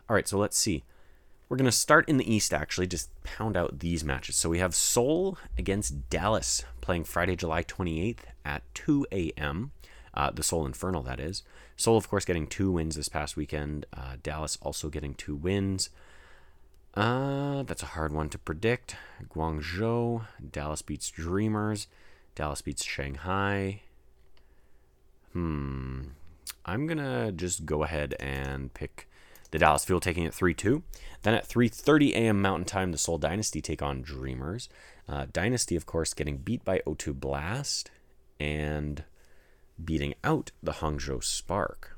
All 0.08 0.14
right, 0.14 0.28
so 0.28 0.38
let's 0.38 0.58
see. 0.58 0.84
We're 1.48 1.58
going 1.58 1.66
to 1.66 1.72
start 1.72 2.08
in 2.08 2.16
the 2.16 2.34
East, 2.34 2.54
actually, 2.54 2.86
just 2.86 3.10
pound 3.24 3.56
out 3.56 3.80
these 3.80 4.02
matches. 4.04 4.36
So 4.36 4.48
we 4.48 4.58
have 4.58 4.74
Seoul 4.74 5.36
against 5.58 6.08
Dallas 6.08 6.64
playing 6.80 7.04
Friday, 7.04 7.36
July 7.36 7.62
28th 7.62 8.20
at 8.44 8.62
2 8.74 9.06
a.m. 9.12 9.72
Uh, 10.14 10.30
the 10.30 10.42
Seoul 10.42 10.64
Infernal, 10.64 11.02
that 11.02 11.20
is. 11.20 11.42
Seoul, 11.76 11.96
of 11.96 12.08
course, 12.08 12.24
getting 12.24 12.46
two 12.46 12.70
wins 12.70 12.96
this 12.96 13.08
past 13.08 13.36
weekend. 13.36 13.86
Uh, 13.92 14.16
Dallas 14.22 14.56
also 14.62 14.88
getting 14.88 15.14
two 15.14 15.34
wins. 15.34 15.90
Uh, 16.94 17.62
that's 17.62 17.82
a 17.82 17.86
hard 17.86 18.12
one 18.12 18.28
to 18.28 18.38
predict. 18.38 18.96
Guangzhou, 19.34 20.26
Dallas 20.50 20.82
beats 20.82 21.10
Dreamers, 21.10 21.86
Dallas 22.34 22.60
beats 22.62 22.84
Shanghai. 22.84 23.82
Hmm. 25.32 26.02
I'm 26.64 26.86
gonna 26.86 27.32
just 27.32 27.64
go 27.64 27.82
ahead 27.82 28.14
and 28.20 28.72
pick 28.74 29.08
the 29.50 29.58
Dallas 29.58 29.84
Fuel 29.84 30.00
taking 30.00 30.24
it 30.24 30.32
3-2. 30.32 30.82
Then 31.22 31.34
at 31.34 31.48
3:30 31.48 32.12
a.m. 32.12 32.42
Mountain 32.42 32.66
Time, 32.66 32.92
the 32.92 32.98
Seoul 32.98 33.18
Dynasty 33.18 33.60
take 33.60 33.82
on 33.82 34.02
Dreamers. 34.02 34.68
Uh, 35.08 35.26
Dynasty, 35.32 35.76
of 35.76 35.86
course, 35.86 36.14
getting 36.14 36.38
beat 36.38 36.64
by 36.64 36.80
O2 36.86 37.18
Blast 37.18 37.90
and 38.38 39.04
beating 39.82 40.14
out 40.22 40.50
the 40.62 40.72
Hangzhou 40.72 41.22
Spark. 41.22 41.96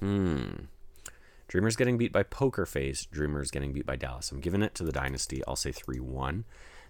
Hmm. 0.00 0.66
Dreamers 1.52 1.76
getting 1.76 1.98
beat 1.98 2.14
by 2.14 2.22
Poker 2.22 2.64
Face. 2.64 3.04
Dreamers 3.04 3.50
getting 3.50 3.74
beat 3.74 3.84
by 3.84 3.94
Dallas. 3.94 4.32
I'm 4.32 4.40
giving 4.40 4.62
it 4.62 4.74
to 4.76 4.84
the 4.84 4.90
Dynasty. 4.90 5.42
I'll 5.46 5.54
say 5.54 5.70
3 5.70 6.00
1. 6.00 6.46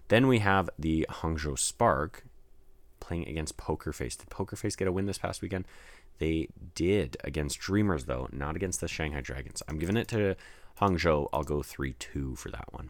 Then 0.07 0.25
we 0.25 0.39
have 0.39 0.69
the 0.79 1.05
Hangzhou 1.09 1.59
Spark 1.59 2.23
playing 3.01 3.27
against 3.27 3.57
Poker 3.57 3.91
Face. 3.91 4.15
Did 4.15 4.29
Poker 4.29 4.55
Face 4.55 4.77
get 4.77 4.87
a 4.87 4.91
win 4.93 5.05
this 5.05 5.17
past 5.17 5.41
weekend? 5.41 5.65
They 6.19 6.47
did 6.75 7.17
against 7.25 7.59
Dreamers, 7.59 8.05
though, 8.05 8.29
not 8.31 8.55
against 8.55 8.79
the 8.79 8.87
Shanghai 8.87 9.19
Dragons. 9.19 9.61
I'm 9.67 9.79
giving 9.79 9.97
it 9.97 10.07
to 10.07 10.37
Hangzhou. 10.79 11.27
I'll 11.33 11.43
go 11.43 11.61
3 11.61 11.91
2 11.99 12.37
for 12.37 12.49
that 12.51 12.71
one. 12.71 12.89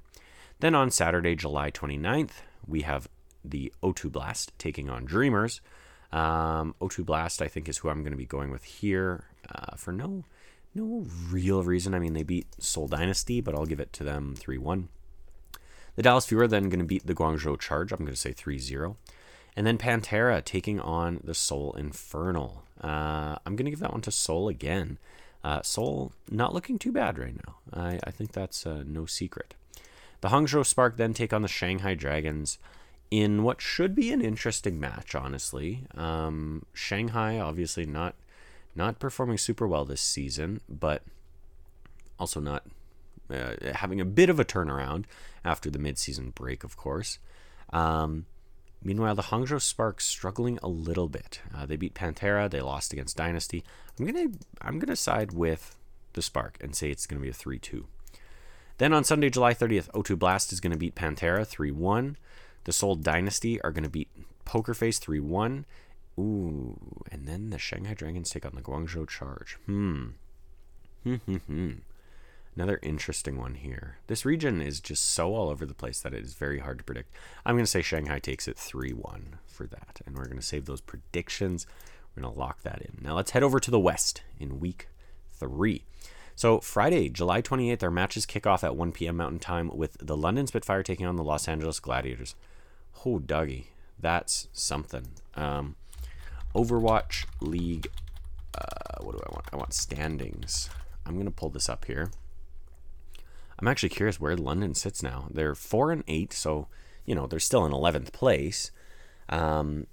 Then 0.59 0.75
on 0.75 0.91
Saturday, 0.91 1.35
July 1.35 1.71
29th, 1.71 2.43
we 2.67 2.83
have 2.83 3.07
the 3.43 3.73
O2 3.81 4.11
Blast 4.11 4.51
taking 4.59 4.91
on 4.91 5.05
Dreamers. 5.05 5.59
Um, 6.11 6.75
O2 6.79 7.03
Blast, 7.03 7.41
I 7.41 7.47
think, 7.47 7.67
is 7.67 7.79
who 7.79 7.89
I'm 7.89 8.03
going 8.03 8.13
to 8.13 8.17
be 8.17 8.27
going 8.27 8.51
with 8.51 8.63
here 8.63 9.23
uh, 9.49 9.75
for 9.75 9.91
no 9.91 10.23
no 10.75 11.05
real 11.29 11.63
reason. 11.63 11.93
I 11.93 11.99
mean, 11.99 12.13
they 12.13 12.23
beat 12.23 12.47
Seoul 12.59 12.87
Dynasty, 12.87 13.41
but 13.41 13.55
I'll 13.55 13.65
give 13.65 13.79
it 13.79 13.93
to 13.93 14.03
them 14.03 14.35
3 14.35 14.57
1. 14.57 14.89
The 15.95 16.03
Dallas 16.03 16.25
Fury 16.25 16.45
are 16.45 16.47
then 16.47 16.69
going 16.69 16.79
to 16.79 16.85
beat 16.85 17.05
the 17.05 17.13
Guangzhou 17.13 17.59
Charge. 17.59 17.91
I'm 17.91 17.99
going 17.99 18.11
to 18.11 18.15
say 18.15 18.31
3 18.33 18.57
0. 18.57 18.97
And 19.55 19.67
then 19.67 19.77
Pantera 19.77 20.43
taking 20.43 20.79
on 20.79 21.19
the 21.23 21.35
Seoul 21.35 21.73
Infernal. 21.73 22.63
Uh, 22.81 23.37
I'm 23.45 23.55
going 23.55 23.65
to 23.65 23.71
give 23.71 23.79
that 23.79 23.91
one 23.91 24.01
to 24.01 24.11
Seoul 24.11 24.49
again. 24.49 24.97
Uh, 25.43 25.61
Seoul 25.61 26.13
not 26.31 26.53
looking 26.53 26.79
too 26.79 26.91
bad 26.91 27.19
right 27.19 27.35
now. 27.35 27.57
I, 27.71 27.99
I 28.03 28.11
think 28.11 28.31
that's 28.31 28.65
uh, 28.65 28.83
no 28.85 29.05
secret. 29.05 29.53
The 30.21 30.29
Hangzhou 30.29 30.65
Spark 30.65 30.97
then 30.97 31.13
take 31.13 31.33
on 31.33 31.41
the 31.41 31.47
Shanghai 31.47 31.95
Dragons 31.95 32.57
in 33.11 33.43
what 33.43 33.61
should 33.61 33.93
be 33.93 34.11
an 34.11 34.21
interesting 34.21 34.79
match, 34.79 35.13
honestly. 35.13 35.85
Um, 35.95 36.65
Shanghai 36.73 37.39
obviously 37.39 37.85
not 37.85 38.15
not 38.75 38.99
performing 38.99 39.37
super 39.37 39.67
well 39.67 39.85
this 39.85 40.01
season, 40.01 40.61
but 40.67 41.03
also 42.19 42.39
not 42.39 42.63
uh, 43.29 43.53
having 43.75 43.99
a 44.01 44.05
bit 44.05 44.29
of 44.29 44.39
a 44.39 44.45
turnaround 44.45 45.05
after 45.43 45.69
the 45.69 45.79
midseason 45.79 46.33
break, 46.33 46.63
of 46.63 46.77
course. 46.77 47.19
Um, 47.71 48.25
meanwhile, 48.83 49.15
the 49.15 49.23
Hangzhou 49.23 49.61
Spark 49.61 50.01
struggling 50.01 50.59
a 50.61 50.67
little 50.67 51.07
bit. 51.07 51.41
Uh, 51.55 51.65
they 51.65 51.75
beat 51.75 51.93
Pantera. 51.95 52.49
They 52.49 52.61
lost 52.61 52.93
against 52.93 53.17
Dynasty. 53.17 53.63
I'm 53.99 54.05
gonna 54.05 54.29
I'm 54.61 54.79
gonna 54.79 54.95
side 54.95 55.31
with 55.31 55.75
the 56.13 56.21
Spark 56.21 56.57
and 56.61 56.75
say 56.75 56.89
it's 56.89 57.07
gonna 57.07 57.21
be 57.21 57.29
a 57.29 57.33
three 57.33 57.59
two. 57.59 57.87
Then 58.77 58.93
on 58.93 59.03
Sunday, 59.03 59.29
July 59.29 59.53
30th, 59.53 59.89
O2 59.91 60.17
Blast 60.17 60.51
is 60.51 60.59
going 60.59 60.71
to 60.71 60.77
beat 60.77 60.95
Pantera 60.95 61.45
3 61.45 61.71
1. 61.71 62.17
The 62.63 62.71
Seoul 62.71 62.95
Dynasty 62.95 63.61
are 63.61 63.71
going 63.71 63.83
to 63.83 63.89
beat 63.89 64.09
Poker 64.45 64.73
Face 64.73 64.99
3 64.99 65.19
1. 65.19 65.65
Ooh, 66.17 66.77
and 67.11 67.25
then 67.27 67.49
the 67.49 67.57
Shanghai 67.57 67.93
Dragons 67.93 68.29
take 68.29 68.45
on 68.45 68.55
the 68.55 68.61
Guangzhou 68.61 69.07
Charge. 69.07 69.57
Hmm. 69.65 70.09
Hmm, 71.03 71.15
hmm, 71.15 71.35
hmm. 71.35 71.71
Another 72.55 72.79
interesting 72.83 73.37
one 73.39 73.55
here. 73.55 73.97
This 74.05 74.25
region 74.25 74.61
is 74.61 74.79
just 74.79 75.03
so 75.03 75.33
all 75.33 75.49
over 75.49 75.65
the 75.65 75.73
place 75.73 76.01
that 76.01 76.13
it 76.13 76.23
is 76.23 76.35
very 76.35 76.59
hard 76.59 76.77
to 76.77 76.83
predict. 76.83 77.11
I'm 77.45 77.55
going 77.55 77.65
to 77.65 77.71
say 77.71 77.81
Shanghai 77.81 78.19
takes 78.19 78.47
it 78.47 78.57
3 78.57 78.93
1 78.93 79.39
for 79.47 79.65
that. 79.65 80.01
And 80.05 80.15
we're 80.15 80.25
going 80.25 80.37
to 80.37 80.45
save 80.45 80.65
those 80.65 80.81
predictions. 80.81 81.65
We're 82.15 82.21
going 82.21 82.33
to 82.33 82.39
lock 82.39 82.61
that 82.61 82.81
in. 82.81 82.99
Now 83.01 83.15
let's 83.15 83.31
head 83.31 83.41
over 83.41 83.59
to 83.59 83.71
the 83.71 83.79
West 83.79 84.21
in 84.39 84.59
week 84.59 84.87
three. 85.31 85.83
So, 86.35 86.59
Friday, 86.59 87.09
July 87.09 87.41
28th, 87.41 87.83
our 87.83 87.91
matches 87.91 88.25
kick 88.25 88.47
off 88.47 88.63
at 88.63 88.75
1 88.75 88.91
p.m. 88.91 89.17
Mountain 89.17 89.39
Time 89.39 89.69
with 89.75 89.97
the 89.99 90.17
London 90.17 90.47
Spitfire 90.47 90.81
taking 90.81 91.05
on 91.05 91.15
the 91.15 91.23
Los 91.23 91.47
Angeles 91.47 91.79
Gladiators. 91.79 92.35
Oh, 93.05 93.19
Dougie, 93.19 93.67
that's 93.99 94.47
something. 94.51 95.09
Um, 95.35 95.75
Overwatch 96.55 97.25
League. 97.41 97.87
Uh, 98.57 99.03
what 99.03 99.13
do 99.13 99.23
I 99.25 99.31
want? 99.31 99.45
I 99.51 99.55
want 99.57 99.73
standings. 99.73 100.69
I'm 101.05 101.17
gonna 101.17 101.31
pull 101.31 101.49
this 101.49 101.69
up 101.69 101.85
here. 101.85 102.11
I'm 103.59 103.67
actually 103.67 103.89
curious 103.89 104.19
where 104.19 104.35
London 104.35 104.75
sits 104.75 105.01
now. 105.03 105.27
They're 105.31 105.55
four 105.55 105.91
and 105.91 106.03
eight, 106.07 106.33
so 106.33 106.67
you 107.05 107.15
know 107.15 107.27
they're 107.27 107.39
still 107.39 107.65
in 107.65 107.71
11th 107.71 108.11
place. 108.11 108.71
Um, 109.29 109.87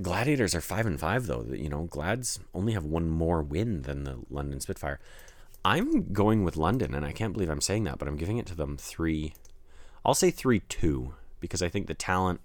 Gladiators 0.00 0.54
are 0.54 0.60
five 0.60 0.84
and 0.86 1.00
five 1.00 1.26
though. 1.26 1.46
You 1.50 1.68
know, 1.68 1.84
Glads 1.84 2.38
only 2.54 2.74
have 2.74 2.84
one 2.84 3.08
more 3.08 3.42
win 3.42 3.82
than 3.82 4.04
the 4.04 4.18
London 4.30 4.60
Spitfire. 4.60 5.00
I'm 5.64 6.12
going 6.12 6.44
with 6.44 6.56
London, 6.56 6.94
and 6.94 7.04
I 7.04 7.12
can't 7.12 7.32
believe 7.32 7.48
I'm 7.48 7.60
saying 7.60 7.84
that, 7.84 7.98
but 7.98 8.06
I'm 8.06 8.16
giving 8.16 8.38
it 8.38 8.46
to 8.46 8.54
them 8.54 8.76
three. 8.76 9.34
I'll 10.04 10.14
say 10.14 10.30
three 10.30 10.60
two 10.60 11.14
because 11.40 11.62
I 11.62 11.68
think 11.68 11.86
the 11.86 11.94
talent 11.94 12.40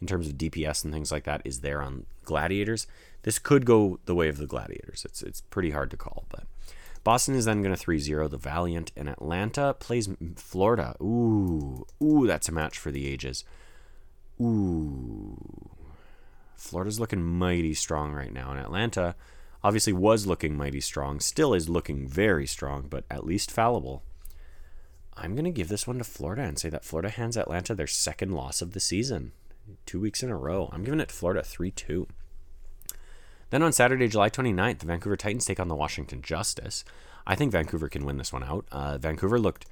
in 0.00 0.06
terms 0.06 0.28
of 0.28 0.34
DPS 0.34 0.84
and 0.84 0.92
things 0.92 1.12
like 1.12 1.24
that 1.24 1.42
is 1.44 1.60
there 1.60 1.82
on 1.82 2.06
Gladiators. 2.24 2.86
This 3.22 3.38
could 3.38 3.66
go 3.66 3.98
the 4.06 4.14
way 4.14 4.28
of 4.28 4.38
the 4.38 4.46
Gladiators. 4.46 5.04
It's 5.04 5.22
it's 5.22 5.42
pretty 5.42 5.70
hard 5.70 5.90
to 5.90 5.96
call, 5.96 6.24
but 6.30 6.44
Boston 7.02 7.34
is 7.34 7.46
then 7.46 7.62
going 7.62 7.74
to 7.74 7.82
3-0 7.82 8.30
the 8.30 8.36
Valiant 8.36 8.92
and 8.96 9.08
Atlanta 9.08 9.74
plays 9.78 10.08
Florida. 10.36 10.96
Ooh, 11.00 11.86
ooh, 12.02 12.26
that's 12.26 12.48
a 12.48 12.52
match 12.52 12.78
for 12.78 12.90
the 12.90 13.06
ages. 13.06 13.44
Ooh. 14.40 15.70
Florida's 16.54 17.00
looking 17.00 17.22
mighty 17.22 17.72
strong 17.72 18.12
right 18.12 18.32
now 18.32 18.50
and 18.50 18.60
Atlanta 18.60 19.14
obviously 19.64 19.92
was 19.92 20.26
looking 20.26 20.56
mighty 20.56 20.80
strong, 20.80 21.20
still 21.20 21.54
is 21.54 21.68
looking 21.68 22.06
very 22.06 22.46
strong, 22.46 22.86
but 22.88 23.04
at 23.10 23.26
least 23.26 23.50
fallible. 23.50 24.02
I'm 25.14 25.34
going 25.34 25.44
to 25.44 25.50
give 25.50 25.68
this 25.68 25.86
one 25.86 25.98
to 25.98 26.04
Florida 26.04 26.42
and 26.42 26.58
say 26.58 26.70
that 26.70 26.84
Florida 26.84 27.10
hands 27.10 27.36
Atlanta 27.36 27.74
their 27.74 27.86
second 27.86 28.32
loss 28.32 28.62
of 28.62 28.72
the 28.72 28.80
season. 28.80 29.32
Two 29.86 30.00
weeks 30.00 30.22
in 30.22 30.30
a 30.30 30.36
row. 30.36 30.68
I'm 30.72 30.84
giving 30.84 31.00
it 31.00 31.10
Florida 31.10 31.42
3 31.42 31.70
2. 31.70 32.06
Then 33.50 33.62
on 33.62 33.72
Saturday, 33.72 34.06
July 34.06 34.30
29th, 34.30 34.78
the 34.78 34.86
Vancouver 34.86 35.16
Titans 35.16 35.44
take 35.44 35.58
on 35.58 35.68
the 35.68 35.74
Washington 35.74 36.22
Justice. 36.22 36.84
I 37.26 37.34
think 37.34 37.52
Vancouver 37.52 37.88
can 37.88 38.04
win 38.04 38.16
this 38.16 38.32
one 38.32 38.44
out. 38.44 38.64
Uh, 38.70 38.96
Vancouver 38.98 39.38
looked 39.38 39.66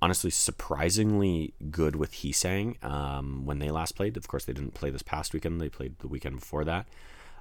honestly 0.00 0.30
surprisingly 0.30 1.52
good 1.70 1.96
with 1.96 2.12
Hisang 2.12 2.82
um, 2.84 3.44
when 3.44 3.58
they 3.58 3.70
last 3.70 3.96
played. 3.96 4.16
Of 4.16 4.28
course, 4.28 4.44
they 4.44 4.52
didn't 4.52 4.74
play 4.74 4.90
this 4.90 5.02
past 5.02 5.34
weekend, 5.34 5.60
they 5.60 5.68
played 5.68 5.98
the 5.98 6.08
weekend 6.08 6.40
before 6.40 6.64
that. 6.64 6.86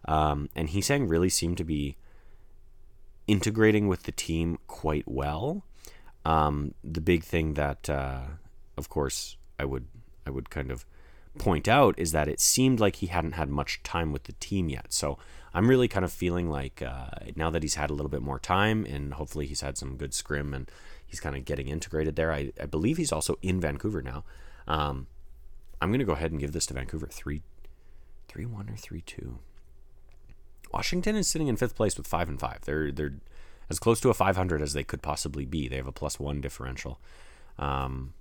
Um, 0.06 0.50
and 0.56 0.70
Hisang 0.70 1.10
really 1.10 1.30
seemed 1.30 1.58
to 1.58 1.63
be 1.63 1.96
integrating 3.28 3.88
with 3.88 4.04
the 4.04 4.12
team 4.12 4.58
quite 4.67 5.08
well. 5.08 5.63
Um, 6.26 6.74
the 6.84 7.02
big 7.02 7.24
thing 7.24 7.54
that, 7.54 7.89
uh, 7.89 8.22
of 8.78 8.89
course, 8.89 9.38
I 9.60 9.65
would 9.65 9.88
I 10.26 10.30
would 10.30 10.50
kind 10.50 10.72
of 10.72 10.86
point 11.38 11.67
out 11.67 11.95
is 11.97 12.12
that 12.12 12.28
it 12.28 12.39
seemed 12.39 12.80
like 12.80 12.97
he 12.97 13.08
hadn't 13.08 13.34
had 13.34 13.50
much 13.50 13.82
time 13.84 14.12
with 14.12 14.23
the 14.23 14.34
team 14.34 14.69
yet. 14.69 14.93
So 14.93 15.17
I'm 15.54 15.67
really 15.67 15.88
kind 15.88 16.06
of 16.06 16.12
feeling 16.12 16.50
like 16.50 16.82
uh, 16.82 17.08
now 17.36 17.50
that 17.50 17.63
he's 17.63 17.76
had 17.76 17.89
a 17.89 17.93
little 17.93 18.10
bit 18.10 18.21
more 18.21 18.39
time 18.39 18.86
and 18.86 19.13
hopefully 19.13 19.47
he's 19.47 19.62
had 19.62 19.78
some 19.78 19.97
good 19.97 20.13
scrim 20.13 20.54
and 20.54 20.69
he's 21.06 21.19
kind 21.19 21.36
of 21.36 21.45
getting 21.45 21.67
integrated 21.67 22.15
there. 22.15 22.32
I, 22.32 22.52
I 22.62 22.65
believe 22.65 22.97
he's 22.97 23.12
also 23.12 23.38
in 23.41 23.60
Vancouver 23.60 24.02
now. 24.02 24.23
Um, 24.67 25.08
I'm 25.82 25.89
going 25.89 26.00
to 26.00 26.06
go 26.06 26.13
ahead 26.13 26.32
and 26.32 26.39
give 26.39 26.52
this 26.52 26.65
to 26.67 26.73
Vancouver 26.73 27.08
3 27.08 27.41
3 28.28 28.45
1 28.45 28.69
or 28.69 28.76
3 28.76 29.02
2. 29.02 29.39
Washington 30.73 31.15
is 31.15 31.28
sitting 31.28 31.47
in 31.47 31.56
fifth 31.56 31.76
place 31.76 31.97
with 31.97 32.08
5 32.08 32.30
and 32.30 32.39
5. 32.39 32.62
They're, 32.65 32.91
they're 32.91 33.13
as 33.69 33.80
close 33.80 34.00
to 34.02 34.10
a 34.10 34.13
500 34.13 34.62
as 34.62 34.73
they 34.73 34.84
could 34.84 35.02
possibly 35.02 35.45
be. 35.45 35.67
They 35.67 35.78
have 35.78 35.88
a 35.88 35.91
plus 35.91 36.19
one 36.19 36.41
differential. 36.41 37.00
Um, 37.58 38.13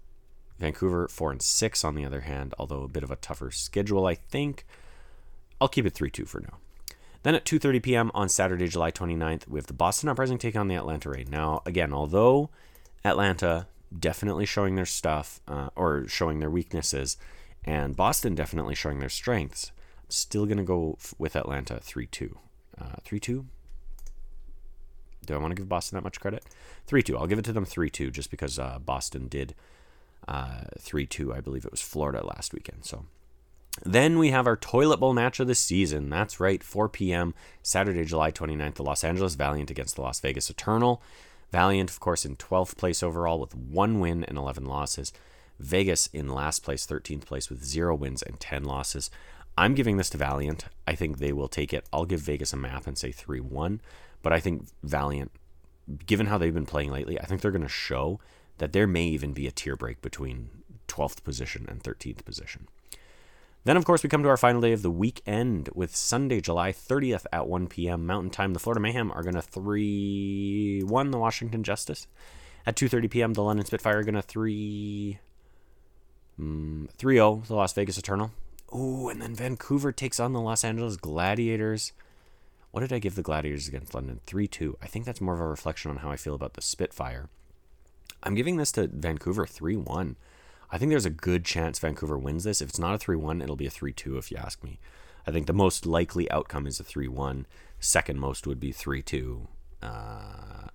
Vancouver 0.58 1.08
four 1.08 1.30
and 1.30 1.42
six 1.42 1.84
on 1.84 1.94
the 1.94 2.04
other 2.04 2.22
hand, 2.22 2.54
although 2.58 2.82
a 2.82 2.88
bit 2.88 3.02
of 3.02 3.10
a 3.10 3.16
tougher 3.16 3.50
schedule, 3.50 4.06
I 4.06 4.14
think. 4.14 4.64
I'll 5.60 5.68
keep 5.68 5.86
it 5.86 5.94
three 5.94 6.10
two 6.10 6.24
for 6.24 6.40
now. 6.40 6.58
Then 7.22 7.34
at 7.34 7.44
2:30 7.44 7.82
p.m. 7.82 8.10
on 8.14 8.28
Saturday, 8.28 8.68
July 8.68 8.92
29th, 8.92 9.48
we 9.48 9.58
have 9.58 9.66
the 9.66 9.72
Boston 9.72 10.08
Uprising 10.08 10.38
take 10.38 10.54
on 10.54 10.68
the 10.68 10.76
Atlanta 10.76 11.10
Reign. 11.10 11.26
Now, 11.28 11.60
again, 11.66 11.92
although 11.92 12.50
Atlanta 13.04 13.66
definitely 13.96 14.46
showing 14.46 14.76
their 14.76 14.86
stuff 14.86 15.40
uh, 15.48 15.70
or 15.74 16.06
showing 16.06 16.38
their 16.38 16.50
weaknesses, 16.50 17.16
and 17.64 17.96
Boston 17.96 18.34
definitely 18.36 18.76
showing 18.76 19.00
their 19.00 19.08
strengths, 19.08 19.72
I'm 19.98 20.10
still 20.10 20.46
gonna 20.46 20.62
go 20.62 20.96
f- 21.00 21.14
with 21.18 21.34
Atlanta 21.34 21.80
3-2. 21.82 22.36
3-2. 23.04 23.46
Do 25.24 25.34
I 25.34 25.38
want 25.38 25.50
to 25.50 25.56
give 25.56 25.68
Boston 25.68 25.96
that 25.96 26.04
much 26.04 26.20
credit? 26.20 26.44
3-2. 26.86 27.18
I'll 27.18 27.26
give 27.26 27.38
it 27.38 27.44
to 27.46 27.52
them 27.52 27.66
3-2 27.66 28.12
just 28.12 28.30
because 28.30 28.58
uh, 28.58 28.78
Boston 28.78 29.26
did 29.26 29.54
uh, 30.28 30.62
3 30.78 31.06
2. 31.06 31.34
I 31.34 31.40
believe 31.40 31.64
it 31.64 31.70
was 31.70 31.80
Florida 31.80 32.24
last 32.24 32.52
weekend. 32.52 32.84
So 32.84 33.06
then 33.84 34.18
we 34.18 34.30
have 34.30 34.46
our 34.46 34.56
toilet 34.56 34.98
bowl 34.98 35.12
match 35.12 35.40
of 35.40 35.46
the 35.46 35.54
season. 35.54 36.08
That's 36.08 36.40
right, 36.40 36.62
4 36.62 36.88
p.m. 36.88 37.34
Saturday, 37.62 38.04
July 38.04 38.32
29th, 38.32 38.74
the 38.74 38.82
Los 38.82 39.04
Angeles 39.04 39.34
Valiant 39.34 39.70
against 39.70 39.96
the 39.96 40.02
Las 40.02 40.20
Vegas 40.20 40.48
Eternal. 40.48 41.02
Valiant, 41.52 41.90
of 41.90 42.00
course, 42.00 42.24
in 42.24 42.36
12th 42.36 42.76
place 42.76 43.02
overall 43.02 43.38
with 43.38 43.54
one 43.54 44.00
win 44.00 44.24
and 44.24 44.38
11 44.38 44.64
losses. 44.64 45.12
Vegas 45.58 46.08
in 46.08 46.28
last 46.28 46.62
place, 46.62 46.86
13th 46.86 47.24
place 47.24 47.48
with 47.48 47.64
zero 47.64 47.94
wins 47.94 48.22
and 48.22 48.40
10 48.40 48.64
losses. 48.64 49.10
I'm 49.56 49.74
giving 49.74 49.96
this 49.96 50.10
to 50.10 50.18
Valiant. 50.18 50.64
I 50.86 50.94
think 50.94 51.18
they 51.18 51.32
will 51.32 51.48
take 51.48 51.72
it. 51.72 51.86
I'll 51.92 52.04
give 52.04 52.20
Vegas 52.20 52.52
a 52.52 52.56
map 52.56 52.86
and 52.86 52.98
say 52.98 53.10
3 53.12 53.40
1. 53.40 53.80
But 54.22 54.32
I 54.32 54.40
think 54.40 54.66
Valiant, 54.82 55.30
given 56.04 56.26
how 56.26 56.36
they've 56.36 56.52
been 56.52 56.66
playing 56.66 56.90
lately, 56.90 57.18
I 57.20 57.24
think 57.24 57.40
they're 57.40 57.50
going 57.50 57.62
to 57.62 57.68
show 57.68 58.20
that 58.58 58.72
there 58.72 58.86
may 58.86 59.06
even 59.06 59.32
be 59.32 59.46
a 59.46 59.52
tier 59.52 59.76
break 59.76 60.00
between 60.00 60.50
12th 60.88 61.24
position 61.24 61.66
and 61.68 61.82
13th 61.82 62.24
position. 62.24 62.68
Then, 63.64 63.76
of 63.76 63.84
course, 63.84 64.04
we 64.04 64.08
come 64.08 64.22
to 64.22 64.28
our 64.28 64.36
final 64.36 64.60
day 64.60 64.72
of 64.72 64.82
the 64.82 64.92
weekend 64.92 65.70
with 65.74 65.96
Sunday, 65.96 66.40
July 66.40 66.70
30th 66.70 67.26
at 67.32 67.48
1 67.48 67.66
p.m. 67.66 68.06
Mountain 68.06 68.30
Time. 68.30 68.52
The 68.52 68.60
Florida 68.60 68.80
Mayhem 68.80 69.10
are 69.10 69.24
going 69.24 69.34
to 69.34 69.42
3 69.42 70.82
1 70.84 71.10
the 71.10 71.18
Washington 71.18 71.64
Justice. 71.64 72.06
At 72.64 72.76
2.30 72.76 73.10
p.m., 73.10 73.32
the 73.34 73.42
London 73.42 73.66
Spitfire 73.66 73.98
are 73.98 74.02
going 74.04 74.14
to 74.14 74.22
3 74.22 75.18
mm, 76.40 76.88
0 77.00 77.42
the 77.46 77.54
Las 77.54 77.72
Vegas 77.72 77.98
Eternal. 77.98 78.30
Ooh, 78.72 79.08
and 79.08 79.20
then 79.20 79.34
Vancouver 79.34 79.90
takes 79.90 80.20
on 80.20 80.32
the 80.32 80.40
Los 80.40 80.62
Angeles 80.62 80.96
Gladiators. 80.96 81.92
What 82.70 82.82
did 82.82 82.92
I 82.92 83.00
give 83.00 83.16
the 83.16 83.22
Gladiators 83.22 83.66
against 83.66 83.94
London? 83.94 84.20
3 84.26 84.46
2. 84.46 84.78
I 84.80 84.86
think 84.86 85.04
that's 85.06 85.20
more 85.20 85.34
of 85.34 85.40
a 85.40 85.46
reflection 85.48 85.90
on 85.90 85.98
how 85.98 86.10
I 86.12 86.16
feel 86.16 86.36
about 86.36 86.54
the 86.54 86.62
Spitfire. 86.62 87.28
I'm 88.22 88.34
giving 88.34 88.56
this 88.56 88.72
to 88.72 88.88
Vancouver 88.88 89.46
3 89.46 89.76
1. 89.76 90.16
I 90.70 90.78
think 90.78 90.90
there's 90.90 91.06
a 91.06 91.10
good 91.10 91.44
chance 91.44 91.78
Vancouver 91.78 92.18
wins 92.18 92.44
this. 92.44 92.60
If 92.60 92.70
it's 92.70 92.78
not 92.78 92.94
a 92.94 92.98
3 92.98 93.16
1, 93.16 93.42
it'll 93.42 93.56
be 93.56 93.66
a 93.66 93.70
3 93.70 93.92
2 93.92 94.18
if 94.18 94.30
you 94.30 94.36
ask 94.36 94.62
me. 94.62 94.78
I 95.26 95.30
think 95.30 95.46
the 95.46 95.52
most 95.52 95.86
likely 95.86 96.30
outcome 96.30 96.66
is 96.66 96.80
a 96.80 96.84
3 96.84 97.08
1. 97.08 97.46
Second 97.80 98.18
most 98.18 98.46
would 98.46 98.60
be 98.60 98.72
3 98.72 99.02
2. 99.02 99.48
Uh, 99.82 100.68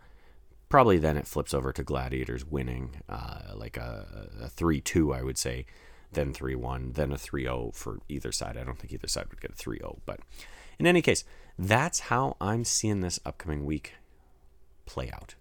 probably 0.70 0.98
then 0.98 1.18
it 1.18 1.28
flips 1.28 1.54
over 1.54 1.74
to 1.74 1.84
Gladiators 1.84 2.46
winning, 2.46 3.02
uh, 3.10 3.54
like 3.56 3.78
a, 3.78 4.28
a 4.42 4.50
3 4.50 4.82
2, 4.82 5.14
I 5.14 5.22
would 5.22 5.38
say, 5.38 5.66
then 6.14 6.34
3 6.34 6.56
1, 6.56 6.94
then 6.94 7.12
a 7.12 7.18
3 7.18 7.44
0 7.44 7.72
for 7.74 8.00
either 8.10 8.32
side. 8.32 8.58
I 8.58 8.64
don't 8.64 8.78
think 8.78 8.94
either 8.94 9.08
side 9.08 9.28
would 9.30 9.42
get 9.42 9.52
a 9.52 9.56
3 9.56 9.78
0. 9.78 10.00
But 10.06 10.20
in 10.80 10.88
any 10.88 11.02
case, 11.02 11.24
that's 11.58 12.02
how 12.02 12.38
I'm 12.40 12.64
seeing 12.64 13.02
this 13.02 13.20
upcoming 13.26 13.66
week 13.66 13.94
play 14.86 15.12
out. 15.12 15.36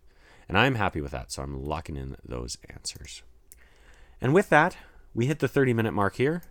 And 0.50 0.58
I'm 0.58 0.74
happy 0.74 1.00
with 1.00 1.12
that, 1.12 1.30
so 1.30 1.44
I'm 1.44 1.64
locking 1.64 1.96
in 1.96 2.16
those 2.24 2.58
answers. 2.68 3.22
And 4.20 4.34
with 4.34 4.48
that, 4.48 4.76
we 5.14 5.26
hit 5.26 5.38
the 5.38 5.46
30 5.46 5.72
minute 5.72 5.92
mark 5.92 6.16
here. 6.16 6.42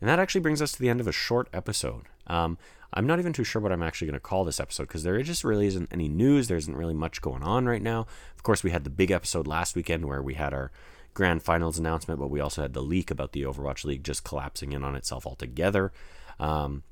And 0.00 0.08
that 0.08 0.20
actually 0.20 0.42
brings 0.42 0.62
us 0.62 0.70
to 0.70 0.78
the 0.78 0.88
end 0.88 1.00
of 1.00 1.08
a 1.08 1.12
short 1.12 1.48
episode. 1.52 2.04
Um, 2.28 2.56
I'm 2.92 3.04
not 3.04 3.18
even 3.18 3.32
too 3.32 3.42
sure 3.42 3.60
what 3.60 3.72
I'm 3.72 3.82
actually 3.82 4.06
going 4.06 4.14
to 4.14 4.20
call 4.20 4.44
this 4.44 4.60
episode 4.60 4.84
because 4.84 5.02
there 5.02 5.20
just 5.22 5.42
really 5.42 5.66
isn't 5.66 5.88
any 5.90 6.08
news. 6.08 6.46
There 6.46 6.56
isn't 6.56 6.76
really 6.76 6.94
much 6.94 7.20
going 7.20 7.42
on 7.42 7.66
right 7.66 7.82
now. 7.82 8.06
Of 8.36 8.44
course, 8.44 8.62
we 8.62 8.70
had 8.70 8.84
the 8.84 8.90
big 8.90 9.10
episode 9.10 9.48
last 9.48 9.74
weekend 9.74 10.06
where 10.06 10.22
we 10.22 10.34
had 10.34 10.54
our 10.54 10.70
grand 11.12 11.42
finals 11.42 11.80
announcement, 11.80 12.20
but 12.20 12.30
we 12.30 12.38
also 12.38 12.62
had 12.62 12.74
the 12.74 12.80
leak 12.80 13.10
about 13.10 13.32
the 13.32 13.42
Overwatch 13.42 13.84
League 13.84 14.04
just 14.04 14.22
collapsing 14.22 14.70
in 14.70 14.84
on 14.84 14.94
itself 14.94 15.26
altogether. 15.26 15.90
Um, 16.38 16.84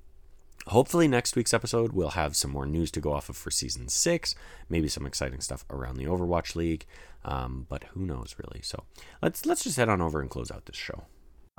hopefully, 0.69 1.09
next 1.09 1.37
week's 1.37 1.55
episode 1.55 1.93
we'll 1.93 2.11
have 2.11 2.37
some 2.37 2.51
more 2.51 2.67
news 2.67 2.91
to 2.93 3.01
go 3.01 3.13
off 3.13 3.29
of 3.29 3.37
for 3.37 3.51
season 3.51 3.89
six, 3.89 4.35
maybe 4.69 4.89
some 4.89 5.07
exciting 5.07 5.41
stuff 5.41 5.65
around 5.71 5.97
the 5.97 6.05
Overwatch 6.05 6.55
League. 6.57 6.87
Um, 7.25 7.67
but 7.69 7.85
who 7.95 8.07
knows 8.07 8.37
really? 8.39 8.61
So 8.63 8.85
let's 9.23 9.47
let's 9.47 9.65
just 9.65 9.77
head 9.77 9.89
on 9.89 10.01
over 10.01 10.21
and 10.21 10.31
close 10.31 10.51
out 10.51 10.67
this 10.67 10.77
show. 10.77 11.05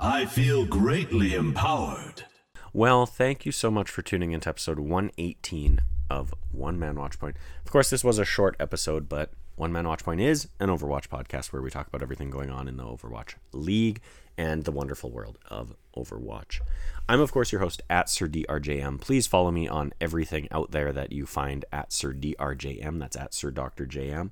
I 0.00 0.26
feel 0.26 0.64
greatly 0.64 1.34
empowered. 1.34 2.24
Well, 2.72 3.06
thank 3.06 3.46
you 3.46 3.52
so 3.52 3.70
much 3.70 3.90
for 3.90 4.02
tuning 4.02 4.32
into 4.32 4.48
episode 4.48 4.78
118 4.78 5.80
of 6.10 6.34
One 6.52 6.78
Man 6.78 6.96
Watch 6.96 7.18
Point. 7.18 7.36
Of 7.64 7.72
course, 7.72 7.90
this 7.90 8.04
was 8.04 8.18
a 8.18 8.24
short 8.24 8.56
episode, 8.60 9.08
but 9.08 9.32
One 9.56 9.72
Man 9.72 9.88
Watch 9.88 10.04
Point 10.04 10.20
is 10.20 10.48
an 10.60 10.68
Overwatch 10.68 11.08
podcast 11.08 11.52
where 11.52 11.62
we 11.62 11.70
talk 11.70 11.88
about 11.88 12.02
everything 12.02 12.30
going 12.30 12.50
on 12.50 12.68
in 12.68 12.76
the 12.76 12.84
Overwatch 12.84 13.34
League 13.52 14.00
and 14.38 14.64
the 14.64 14.72
wonderful 14.72 15.10
world 15.10 15.36
of 15.50 15.74
Overwatch. 15.96 16.60
I'm, 17.08 17.20
of 17.20 17.32
course, 17.32 17.50
your 17.50 17.60
host 17.60 17.82
at 17.90 18.08
Sir 18.08 18.28
DRJM. 18.28 19.00
Please 19.00 19.26
follow 19.26 19.50
me 19.50 19.66
on 19.66 19.92
everything 20.00 20.48
out 20.50 20.70
there 20.70 20.92
that 20.92 21.12
you 21.12 21.26
find 21.26 21.64
at 21.72 21.92
Sir 21.92 22.14
DRJM. 22.14 23.00
That's 23.00 23.16
at 23.16 23.34
Sir 23.34 23.50
Dr. 23.50 23.84
JM. 23.84 24.30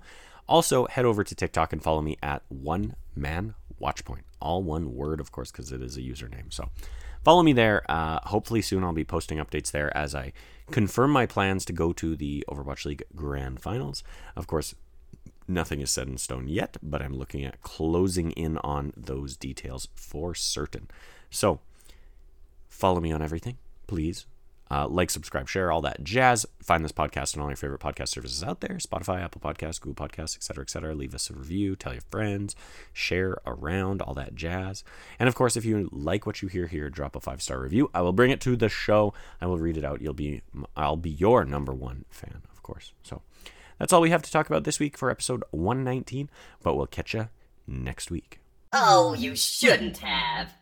Also, 0.48 0.86
head 0.86 1.04
over 1.04 1.24
to 1.24 1.34
TikTok 1.34 1.72
and 1.72 1.82
follow 1.82 2.00
me 2.00 2.16
at 2.22 2.42
One 2.48 2.94
Man 3.16 3.54
Watchpoint. 3.82 4.22
All 4.40 4.62
one 4.62 4.94
word, 4.94 5.18
of 5.18 5.32
course, 5.32 5.50
because 5.50 5.72
it 5.72 5.82
is 5.82 5.96
a 5.96 6.02
username. 6.02 6.52
So 6.52 6.68
follow 7.24 7.42
me 7.42 7.52
there. 7.52 7.82
Uh, 7.90 8.20
hopefully, 8.24 8.62
soon 8.62 8.84
I'll 8.84 8.92
be 8.92 9.04
posting 9.04 9.38
updates 9.38 9.72
there 9.72 9.94
as 9.96 10.14
I 10.14 10.32
confirm 10.70 11.10
my 11.10 11.26
plans 11.26 11.64
to 11.64 11.72
go 11.72 11.92
to 11.94 12.14
the 12.14 12.44
Overwatch 12.48 12.84
League 12.84 13.02
Grand 13.16 13.60
Finals. 13.60 14.04
Of 14.36 14.46
course, 14.46 14.74
nothing 15.48 15.80
is 15.80 15.90
set 15.90 16.08
in 16.08 16.18
stone 16.18 16.48
yet, 16.48 16.76
but 16.82 17.02
I'm 17.02 17.14
looking 17.14 17.44
at 17.44 17.62
closing 17.62 18.32
in 18.32 18.58
on 18.58 18.92
those 18.96 19.36
details 19.36 19.88
for 19.94 20.34
certain. 20.34 20.88
So 21.30 21.60
follow 22.68 23.00
me 23.00 23.12
on 23.12 23.22
everything, 23.22 23.58
please. 23.86 24.26
Uh, 24.68 24.88
like, 24.88 25.10
subscribe, 25.10 25.48
share, 25.48 25.70
all 25.70 25.80
that 25.80 26.02
jazz. 26.02 26.44
Find 26.60 26.84
this 26.84 26.90
podcast 26.90 27.36
on 27.36 27.42
all 27.42 27.48
your 27.48 27.56
favorite 27.56 27.80
podcast 27.80 28.08
services 28.08 28.42
out 28.42 28.60
there 28.60 28.76
Spotify, 28.78 29.22
Apple 29.22 29.40
Podcasts, 29.40 29.80
Google 29.80 30.08
Podcasts, 30.08 30.36
etc., 30.36 30.62
etc. 30.62 30.92
Leave 30.92 31.14
us 31.14 31.30
a 31.30 31.34
review, 31.34 31.76
tell 31.76 31.92
your 31.92 32.02
friends, 32.10 32.56
share 32.92 33.38
around, 33.46 34.02
all 34.02 34.14
that 34.14 34.34
jazz. 34.34 34.82
And 35.20 35.28
of 35.28 35.36
course, 35.36 35.56
if 35.56 35.64
you 35.64 35.88
like 35.92 36.26
what 36.26 36.42
you 36.42 36.48
hear 36.48 36.66
here, 36.66 36.90
drop 36.90 37.14
a 37.14 37.20
five 37.20 37.40
star 37.42 37.60
review. 37.60 37.90
I 37.94 38.00
will 38.02 38.12
bring 38.12 38.32
it 38.32 38.40
to 38.40 38.56
the 38.56 38.68
show. 38.68 39.14
I 39.40 39.46
will 39.46 39.58
read 39.58 39.76
it 39.76 39.84
out. 39.84 40.02
You'll 40.02 40.14
be, 40.14 40.42
I'll 40.76 40.96
be 40.96 41.10
your 41.10 41.44
number 41.44 41.72
one 41.72 42.04
fan, 42.10 42.42
of 42.50 42.62
course. 42.64 42.92
So 43.04 43.22
that's 43.78 43.92
all 43.92 44.00
we 44.00 44.10
have 44.10 44.22
to 44.22 44.30
talk 44.30 44.46
about 44.46 44.64
this 44.64 44.78
week 44.78 44.96
for 44.96 45.10
episode 45.10 45.44
119, 45.50 46.30
but 46.62 46.76
we'll 46.76 46.86
catch 46.86 47.14
you 47.14 47.28
next 47.66 48.10
week. 48.10 48.40
Oh, 48.72 49.14
you 49.14 49.36
shouldn't 49.36 49.98
have. 49.98 50.56